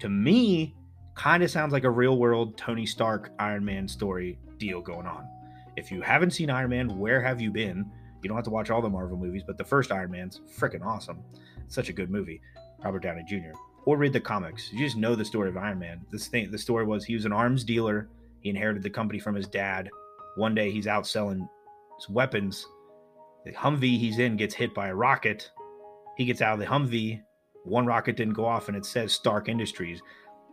To 0.00 0.08
me, 0.08 0.74
kind 1.14 1.42
of 1.42 1.50
sounds 1.50 1.72
like 1.72 1.84
a 1.84 1.90
real 1.90 2.18
world 2.18 2.56
Tony 2.56 2.86
Stark 2.86 3.32
Iron 3.38 3.64
Man 3.64 3.86
story 3.86 4.38
deal 4.58 4.80
going 4.80 5.06
on. 5.06 5.28
If 5.76 5.90
you 5.90 6.00
haven't 6.00 6.30
seen 6.30 6.50
Iron 6.50 6.70
Man, 6.70 6.98
where 6.98 7.20
have 7.20 7.40
you 7.40 7.50
been? 7.50 7.90
You 8.22 8.28
don't 8.28 8.36
have 8.36 8.44
to 8.44 8.50
watch 8.50 8.70
all 8.70 8.82
the 8.82 8.88
Marvel 8.88 9.16
movies, 9.16 9.42
but 9.46 9.58
the 9.58 9.64
first 9.64 9.92
Iron 9.92 10.10
Man's 10.10 10.40
freaking 10.58 10.84
awesome. 10.84 11.22
such 11.68 11.88
a 11.88 11.92
good 11.92 12.10
movie. 12.10 12.40
Robert 12.84 13.02
Downey 13.02 13.24
Jr. 13.26 13.56
Or 13.84 13.96
read 13.96 14.12
the 14.12 14.20
comics. 14.20 14.72
You 14.72 14.78
just 14.78 14.96
know 14.96 15.14
the 15.14 15.24
story 15.24 15.48
of 15.48 15.56
Iron 15.56 15.78
Man. 15.78 16.00
This 16.10 16.28
thing, 16.28 16.50
the 16.50 16.58
story 16.58 16.84
was 16.84 17.04
he 17.04 17.14
was 17.14 17.24
an 17.24 17.32
arms 17.32 17.64
dealer. 17.64 18.08
He 18.40 18.50
inherited 18.50 18.82
the 18.82 18.90
company 18.90 19.18
from 19.18 19.34
his 19.34 19.46
dad. 19.46 19.88
One 20.36 20.54
day 20.54 20.70
he's 20.70 20.86
out 20.86 21.06
selling 21.06 21.48
weapons. 22.08 22.66
The 23.44 23.52
Humvee 23.52 23.98
he's 23.98 24.18
in 24.18 24.36
gets 24.36 24.54
hit 24.54 24.74
by 24.74 24.88
a 24.88 24.94
rocket. 24.94 25.50
He 26.16 26.24
gets 26.24 26.42
out 26.42 26.54
of 26.54 26.60
the 26.60 26.66
Humvee. 26.66 27.22
One 27.64 27.86
rocket 27.86 28.16
didn't 28.16 28.34
go 28.34 28.44
off, 28.44 28.68
and 28.68 28.76
it 28.76 28.84
says 28.84 29.12
Stark 29.12 29.48
Industries 29.48 30.00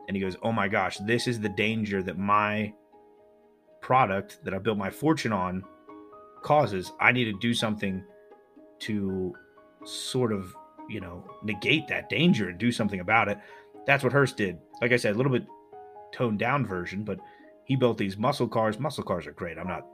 and 0.08 0.16
he 0.16 0.22
goes, 0.22 0.38
"Oh 0.42 0.52
my 0.52 0.68
gosh, 0.68 0.98
this 0.98 1.28
is 1.28 1.40
the 1.40 1.50
danger 1.50 2.04
that 2.04 2.18
my 2.18 2.74
product 3.82 4.40
that 4.44 4.54
I 4.54 4.60
built 4.60 4.78
my 4.78 4.90
fortune 4.90 5.34
on 5.34 5.64
causes. 6.44 6.92
I 7.00 7.12
need 7.12 7.26
to 7.26 7.40
do 7.40 7.54
something 7.54 8.04
to 8.80 9.34
sort 9.86 10.32
of, 10.32 10.54
you 10.90 11.02
know, 11.02 11.24
negate 11.44 11.88
that 11.88 12.10
danger 12.10 12.50
and 12.50 12.58
do 12.58 12.72
something 12.72 13.00
about 13.00 13.30
it." 13.30 13.38
That's 13.86 14.04
what 14.04 14.14
Hurst 14.14 14.38
did. 14.38 14.60
Like 14.82 14.92
I 14.92 14.98
said, 14.98 15.16
a 15.16 15.18
little 15.18 15.32
bit 15.32 15.46
toned 16.14 16.40
down 16.40 16.66
version, 16.66 17.04
but 17.04 17.20
he 17.66 17.76
built 17.76 17.98
these 17.98 18.18
muscle 18.18 18.48
cars. 18.48 18.80
Muscle 18.80 19.04
cars 19.04 19.28
are 19.28 19.34
great. 19.34 19.58
I'm 19.58 19.68
not 19.68 19.86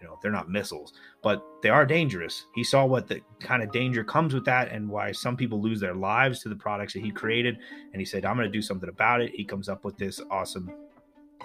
you 0.00 0.06
know 0.06 0.18
they're 0.22 0.32
not 0.32 0.50
missiles 0.50 0.92
but 1.22 1.42
they 1.62 1.68
are 1.68 1.86
dangerous 1.86 2.46
he 2.54 2.64
saw 2.64 2.84
what 2.84 3.06
the 3.06 3.20
kind 3.40 3.62
of 3.62 3.72
danger 3.72 4.04
comes 4.04 4.34
with 4.34 4.44
that 4.44 4.70
and 4.70 4.88
why 4.88 5.12
some 5.12 5.36
people 5.36 5.60
lose 5.60 5.80
their 5.80 5.94
lives 5.94 6.40
to 6.40 6.48
the 6.48 6.56
products 6.56 6.92
that 6.92 7.02
he 7.02 7.10
created 7.10 7.58
and 7.92 8.00
he 8.00 8.04
said 8.04 8.24
i'm 8.24 8.36
going 8.36 8.46
to 8.46 8.52
do 8.52 8.62
something 8.62 8.88
about 8.88 9.20
it 9.20 9.30
he 9.34 9.44
comes 9.44 9.68
up 9.68 9.84
with 9.84 9.96
this 9.96 10.20
awesome 10.30 10.70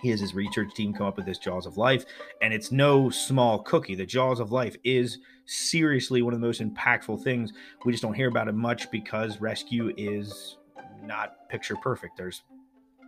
he 0.04 0.10
has 0.10 0.20
his 0.20 0.36
research 0.36 0.74
team 0.76 0.94
come 0.94 1.08
up 1.08 1.18
with 1.18 1.26
this 1.26 1.40
jaws 1.40 1.66
of 1.66 1.78
life 1.78 2.06
and 2.42 2.54
it's 2.54 2.72
no 2.72 3.10
small 3.10 3.60
cookie 3.60 3.96
the 3.96 4.06
jaws 4.06 4.40
of 4.40 4.52
life 4.52 4.76
is 4.84 5.18
seriously 5.46 6.22
one 6.22 6.34
of 6.34 6.40
the 6.40 6.46
most 6.46 6.62
impactful 6.62 7.24
things 7.24 7.52
we 7.86 7.92
just 7.92 8.04
don't 8.04 8.14
hear 8.14 8.28
about 8.28 8.48
it 8.48 8.54
much 8.54 8.92
because 8.92 9.42
rescue 9.42 9.92
is 9.98 10.58
not 11.02 11.50
picture 11.50 11.76
perfect 11.78 12.18
there's 12.18 12.44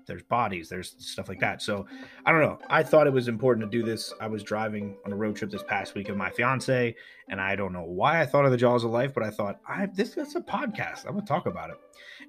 there's 0.06 0.24
bodies, 0.24 0.70
there's 0.70 0.96
stuff 1.00 1.28
like 1.28 1.40
that. 1.40 1.62
So 1.62 1.86
I 2.26 2.32
don't 2.32 2.42
know. 2.42 2.60
I 2.70 2.84
thought 2.84 3.08
it 3.08 3.14
was 3.14 3.28
important 3.28 3.70
to 3.70 3.78
do 3.78 3.84
this. 3.84 4.14
I 4.22 4.28
was 4.28 4.44
driving 4.44 4.98
on 5.06 5.12
a 5.12 5.16
road 5.16 5.36
trip 5.36 5.52
this 5.52 5.64
past 5.64 5.96
week 5.96 6.08
with 6.08 6.18
my 6.18 6.30
fiance, 6.30 6.96
and 7.30 7.42
I 7.42 7.56
don't 7.56 7.74
know 7.74 7.84
why 7.84 8.22
I 8.22 8.26
thought 8.26 8.46
of 8.46 8.52
the 8.52 8.58
Jaws 8.58 8.84
of 8.84 8.92
Life, 8.92 9.14
but 9.14 9.24
I 9.24 9.30
thought 9.30 9.60
I 9.68 9.88
this 9.88 10.16
that's 10.16 10.36
a 10.36 10.42
podcast. 10.42 11.06
I'm 11.06 11.14
gonna 11.14 11.26
talk 11.26 11.46
about 11.46 11.70
it. 11.70 11.78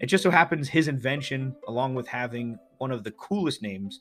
It 0.00 0.06
just 0.06 0.22
so 0.22 0.30
happens 0.30 0.68
his 0.68 0.88
invention, 0.88 1.54
along 1.68 1.94
with 1.94 2.08
having 2.08 2.58
one 2.78 2.90
of 2.90 3.04
the 3.04 3.12
coolest 3.12 3.62
names 3.62 4.00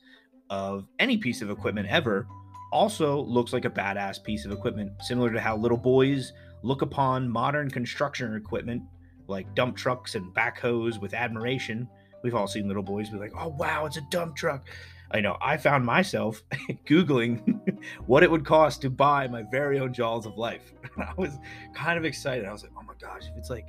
of 0.49 0.87
any 0.99 1.17
piece 1.17 1.41
of 1.41 1.49
equipment 1.49 1.87
ever, 1.89 2.27
also 2.71 3.21
looks 3.21 3.53
like 3.53 3.65
a 3.65 3.69
badass 3.69 4.23
piece 4.23 4.45
of 4.45 4.51
equipment, 4.51 4.91
similar 5.01 5.31
to 5.31 5.39
how 5.39 5.55
little 5.55 5.77
boys 5.77 6.33
look 6.61 6.81
upon 6.81 7.29
modern 7.29 7.69
construction 7.69 8.35
equipment 8.35 8.81
like 9.27 9.53
dump 9.55 9.75
trucks 9.75 10.13
and 10.13 10.33
backhoes 10.35 11.01
with 11.01 11.13
admiration 11.13 11.87
We've 12.25 12.33
all 12.33 12.47
seen 12.47 12.67
little 12.67 12.81
boys 12.81 13.11
be 13.11 13.19
like, 13.19 13.33
"Oh 13.39 13.49
wow, 13.49 13.85
it's 13.85 13.97
a 13.97 14.01
dump 14.09 14.35
truck." 14.35 14.67
I 15.11 15.21
know. 15.21 15.37
I 15.43 15.57
found 15.57 15.85
myself 15.85 16.41
googling 16.87 17.77
what 18.07 18.23
it 18.23 18.31
would 18.31 18.43
cost 18.43 18.81
to 18.81 18.89
buy 18.89 19.27
my 19.27 19.43
very 19.43 19.77
own 19.77 19.93
Jaws 19.93 20.25
of 20.25 20.35
Life. 20.35 20.73
I 20.97 21.13
was 21.17 21.37
kind 21.75 21.99
of 21.99 22.03
excited. 22.03 22.45
I 22.45 22.51
was 22.51 22.63
like, 22.63 22.71
"Oh 22.75 22.81
my 22.81 22.95
gosh, 22.99 23.27
if 23.31 23.37
it's 23.37 23.51
like 23.51 23.67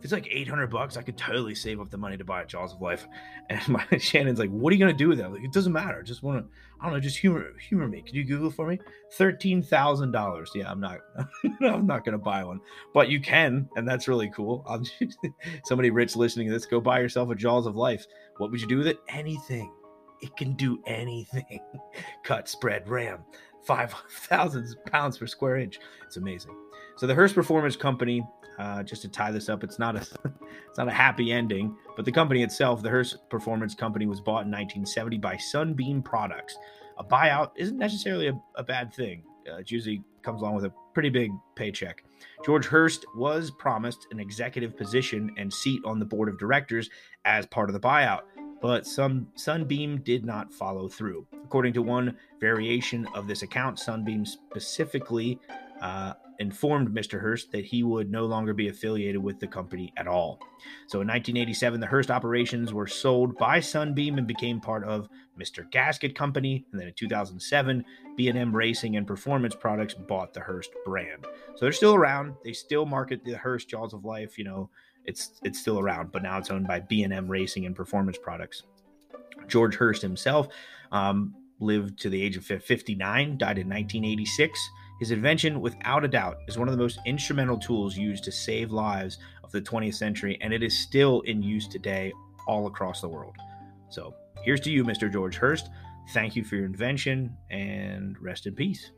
if 0.00 0.04
it's 0.04 0.14
like 0.14 0.28
800 0.30 0.68
bucks, 0.68 0.96
I 0.96 1.02
could 1.02 1.18
totally 1.18 1.54
save 1.54 1.78
up 1.78 1.90
the 1.90 1.98
money 1.98 2.16
to 2.16 2.24
buy 2.24 2.40
a 2.40 2.46
Jaws 2.46 2.72
of 2.72 2.80
Life. 2.80 3.06
And 3.50 3.68
my 3.68 3.84
Shannon's 3.98 4.38
like, 4.38 4.48
what 4.48 4.72
are 4.72 4.76
you 4.76 4.78
going 4.82 4.96
to 4.96 4.96
do 4.96 5.08
with 5.08 5.18
that? 5.18 5.32
Like, 5.32 5.42
it 5.42 5.52
doesn't 5.52 5.72
matter. 5.72 5.98
I 5.98 6.02
just 6.02 6.22
want 6.22 6.38
to, 6.38 6.50
I 6.80 6.84
don't 6.84 6.94
know, 6.94 7.00
just 7.00 7.18
humor, 7.18 7.52
humor 7.58 7.88
me. 7.88 8.00
Can 8.00 8.14
you 8.14 8.24
Google 8.24 8.48
for 8.48 8.66
me? 8.66 8.78
$13,000. 9.18 10.46
Yeah, 10.54 10.70
I'm 10.70 10.80
not, 10.80 11.00
I'm 11.60 11.84
not 11.84 12.04
going 12.04 12.12
to 12.12 12.18
buy 12.18 12.44
one, 12.44 12.60
but 12.94 13.08
you 13.08 13.20
can. 13.20 13.68
And 13.74 13.88
that's 13.88 14.06
really 14.06 14.30
cool. 14.30 14.64
Just, 15.00 15.18
somebody 15.64 15.90
rich 15.90 16.14
listening 16.14 16.46
to 16.46 16.52
this, 16.52 16.64
go 16.64 16.80
buy 16.80 17.00
yourself 17.00 17.28
a 17.30 17.34
Jaws 17.34 17.66
of 17.66 17.74
Life. 17.74 18.06
What 18.38 18.52
would 18.52 18.60
you 18.60 18.68
do 18.68 18.78
with 18.78 18.86
it? 18.86 19.00
Anything. 19.08 19.72
It 20.22 20.36
can 20.36 20.52
do 20.52 20.80
anything. 20.86 21.60
Cut, 22.22 22.48
spread, 22.48 22.88
ram. 22.88 23.24
5,000 23.64 24.76
pounds 24.86 25.18
per 25.18 25.26
square 25.26 25.56
inch. 25.56 25.80
It's 26.06 26.18
amazing. 26.18 26.54
So 27.00 27.06
the 27.06 27.14
Hurst 27.14 27.34
Performance 27.34 27.76
Company 27.76 28.22
uh, 28.58 28.82
just 28.82 29.00
to 29.00 29.08
tie 29.08 29.30
this 29.30 29.48
up, 29.48 29.64
it's 29.64 29.78
not 29.78 29.96
a 29.96 30.00
it's 30.68 30.76
not 30.76 30.86
a 30.86 30.92
happy 30.92 31.32
ending, 31.32 31.74
but 31.96 32.04
the 32.04 32.12
company 32.12 32.42
itself, 32.42 32.82
the 32.82 32.90
Hurst 32.90 33.26
Performance 33.30 33.74
Company, 33.74 34.04
was 34.04 34.20
bought 34.20 34.44
in 34.44 34.50
1970 34.50 35.16
by 35.16 35.38
Sunbeam 35.38 36.02
Products. 36.02 36.58
A 36.98 37.02
buyout 37.02 37.52
isn't 37.56 37.78
necessarily 37.78 38.28
a, 38.28 38.38
a 38.54 38.62
bad 38.62 38.92
thing. 38.92 39.22
Uh, 39.50 39.56
it 39.56 39.70
usually 39.70 40.02
comes 40.20 40.42
along 40.42 40.56
with 40.56 40.66
a 40.66 40.72
pretty 40.92 41.08
big 41.08 41.30
paycheck. 41.54 42.04
George 42.44 42.66
Hurst 42.66 43.06
was 43.16 43.50
promised 43.50 44.06
an 44.10 44.20
executive 44.20 44.76
position 44.76 45.30
and 45.38 45.50
seat 45.50 45.80
on 45.86 46.00
the 46.00 46.04
board 46.04 46.28
of 46.28 46.38
directors 46.38 46.90
as 47.24 47.46
part 47.46 47.70
of 47.70 47.72
the 47.72 47.80
buyout, 47.80 48.24
but 48.60 48.86
some 48.86 49.26
Sunbeam 49.36 50.02
did 50.02 50.26
not 50.26 50.52
follow 50.52 50.86
through. 50.86 51.26
According 51.44 51.72
to 51.72 51.82
one 51.82 52.18
variation 52.42 53.06
of 53.14 53.26
this 53.26 53.40
account, 53.40 53.78
Sunbeam 53.78 54.26
specifically 54.26 55.40
uh, 55.80 56.12
informed 56.40 56.88
Mr. 56.88 57.20
Hurst 57.20 57.52
that 57.52 57.66
he 57.66 57.82
would 57.82 58.10
no 58.10 58.24
longer 58.24 58.54
be 58.54 58.68
affiliated 58.68 59.22
with 59.22 59.38
the 59.38 59.46
company 59.46 59.92
at 59.98 60.08
all. 60.08 60.40
So 60.86 61.02
in 61.02 61.06
1987, 61.06 61.80
the 61.80 61.86
Hurst 61.86 62.10
operations 62.10 62.72
were 62.72 62.86
sold 62.86 63.36
by 63.36 63.60
Sunbeam 63.60 64.16
and 64.16 64.26
became 64.26 64.58
part 64.58 64.82
of 64.84 65.08
Mr. 65.38 65.70
Gasket 65.70 66.14
Company. 66.14 66.64
And 66.72 66.80
then 66.80 66.88
in 66.88 66.94
2007, 66.94 67.84
B&M 68.16 68.56
Racing 68.56 68.96
and 68.96 69.06
Performance 69.06 69.54
Products 69.54 69.94
bought 69.94 70.32
the 70.32 70.40
Hurst 70.40 70.70
brand. 70.84 71.26
So 71.54 71.60
they're 71.60 71.72
still 71.72 71.94
around. 71.94 72.34
They 72.42 72.54
still 72.54 72.86
market 72.86 73.22
the 73.22 73.36
Hurst 73.36 73.68
Jaws 73.68 73.92
of 73.92 74.06
Life. 74.06 74.38
You 74.38 74.44
know, 74.44 74.70
it's 75.04 75.40
it's 75.44 75.60
still 75.60 75.78
around, 75.78 76.10
but 76.10 76.22
now 76.22 76.38
it's 76.38 76.50
owned 76.50 76.66
by 76.66 76.80
B&M 76.80 77.28
Racing 77.28 77.66
and 77.66 77.76
Performance 77.76 78.16
Products. 78.16 78.62
George 79.46 79.74
Hurst 79.74 80.00
himself 80.00 80.48
um, 80.90 81.34
lived 81.58 81.98
to 82.00 82.08
the 82.08 82.22
age 82.22 82.36
of 82.38 82.44
59, 82.44 83.36
died 83.36 83.58
in 83.58 83.68
1986. 83.68 84.70
His 85.00 85.12
invention, 85.12 85.62
without 85.62 86.04
a 86.04 86.08
doubt, 86.08 86.40
is 86.46 86.58
one 86.58 86.68
of 86.68 86.76
the 86.76 86.82
most 86.82 86.98
instrumental 87.06 87.56
tools 87.56 87.96
used 87.96 88.22
to 88.24 88.30
save 88.30 88.70
lives 88.70 89.16
of 89.42 89.50
the 89.50 89.62
20th 89.62 89.94
century, 89.94 90.36
and 90.42 90.52
it 90.52 90.62
is 90.62 90.78
still 90.78 91.22
in 91.22 91.42
use 91.42 91.66
today 91.66 92.12
all 92.46 92.66
across 92.66 93.00
the 93.00 93.08
world. 93.08 93.34
So, 93.88 94.14
here's 94.44 94.60
to 94.60 94.70
you, 94.70 94.84
Mr. 94.84 95.10
George 95.10 95.36
Hurst. 95.36 95.70
Thank 96.12 96.36
you 96.36 96.44
for 96.44 96.56
your 96.56 96.66
invention 96.66 97.34
and 97.50 98.14
rest 98.20 98.46
in 98.46 98.54
peace. 98.54 98.90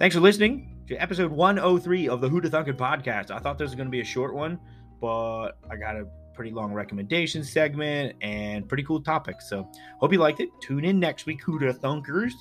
Thanks 0.00 0.16
for 0.16 0.20
listening 0.20 0.78
to 0.88 0.96
episode 0.96 1.30
103 1.30 2.08
of 2.08 2.20
the 2.20 2.28
Who 2.28 2.40
to 2.40 2.50
Thunkin 2.50 2.76
podcast. 2.76 3.30
I 3.30 3.38
thought 3.38 3.56
this 3.56 3.66
was 3.66 3.76
going 3.76 3.86
to 3.86 3.92
be 3.92 4.00
a 4.00 4.04
short 4.04 4.34
one, 4.34 4.58
but 5.00 5.52
I 5.70 5.76
got 5.76 5.94
a 5.94 6.06
pretty 6.34 6.50
long 6.50 6.72
recommendation 6.72 7.44
segment 7.44 8.16
and 8.20 8.68
pretty 8.68 8.82
cool 8.82 9.00
topic. 9.00 9.40
So, 9.40 9.70
hope 10.00 10.12
you 10.12 10.18
liked 10.18 10.40
it. 10.40 10.48
Tune 10.60 10.84
in 10.84 10.98
next 10.98 11.26
week, 11.26 11.40
Who 11.44 11.60
to 11.60 11.72
Thunkers, 11.72 12.32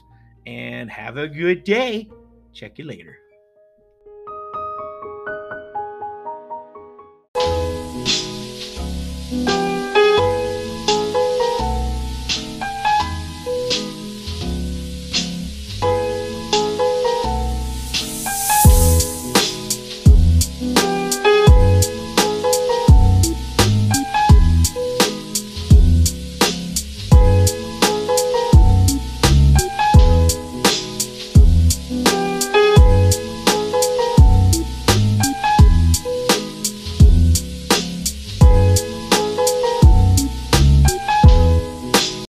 and 0.48 0.89
have 0.89 1.18
a 1.18 1.28
good 1.28 1.63
day. 1.63 2.10
Check 2.56 2.80
you 2.80 2.86
later. 2.86 3.25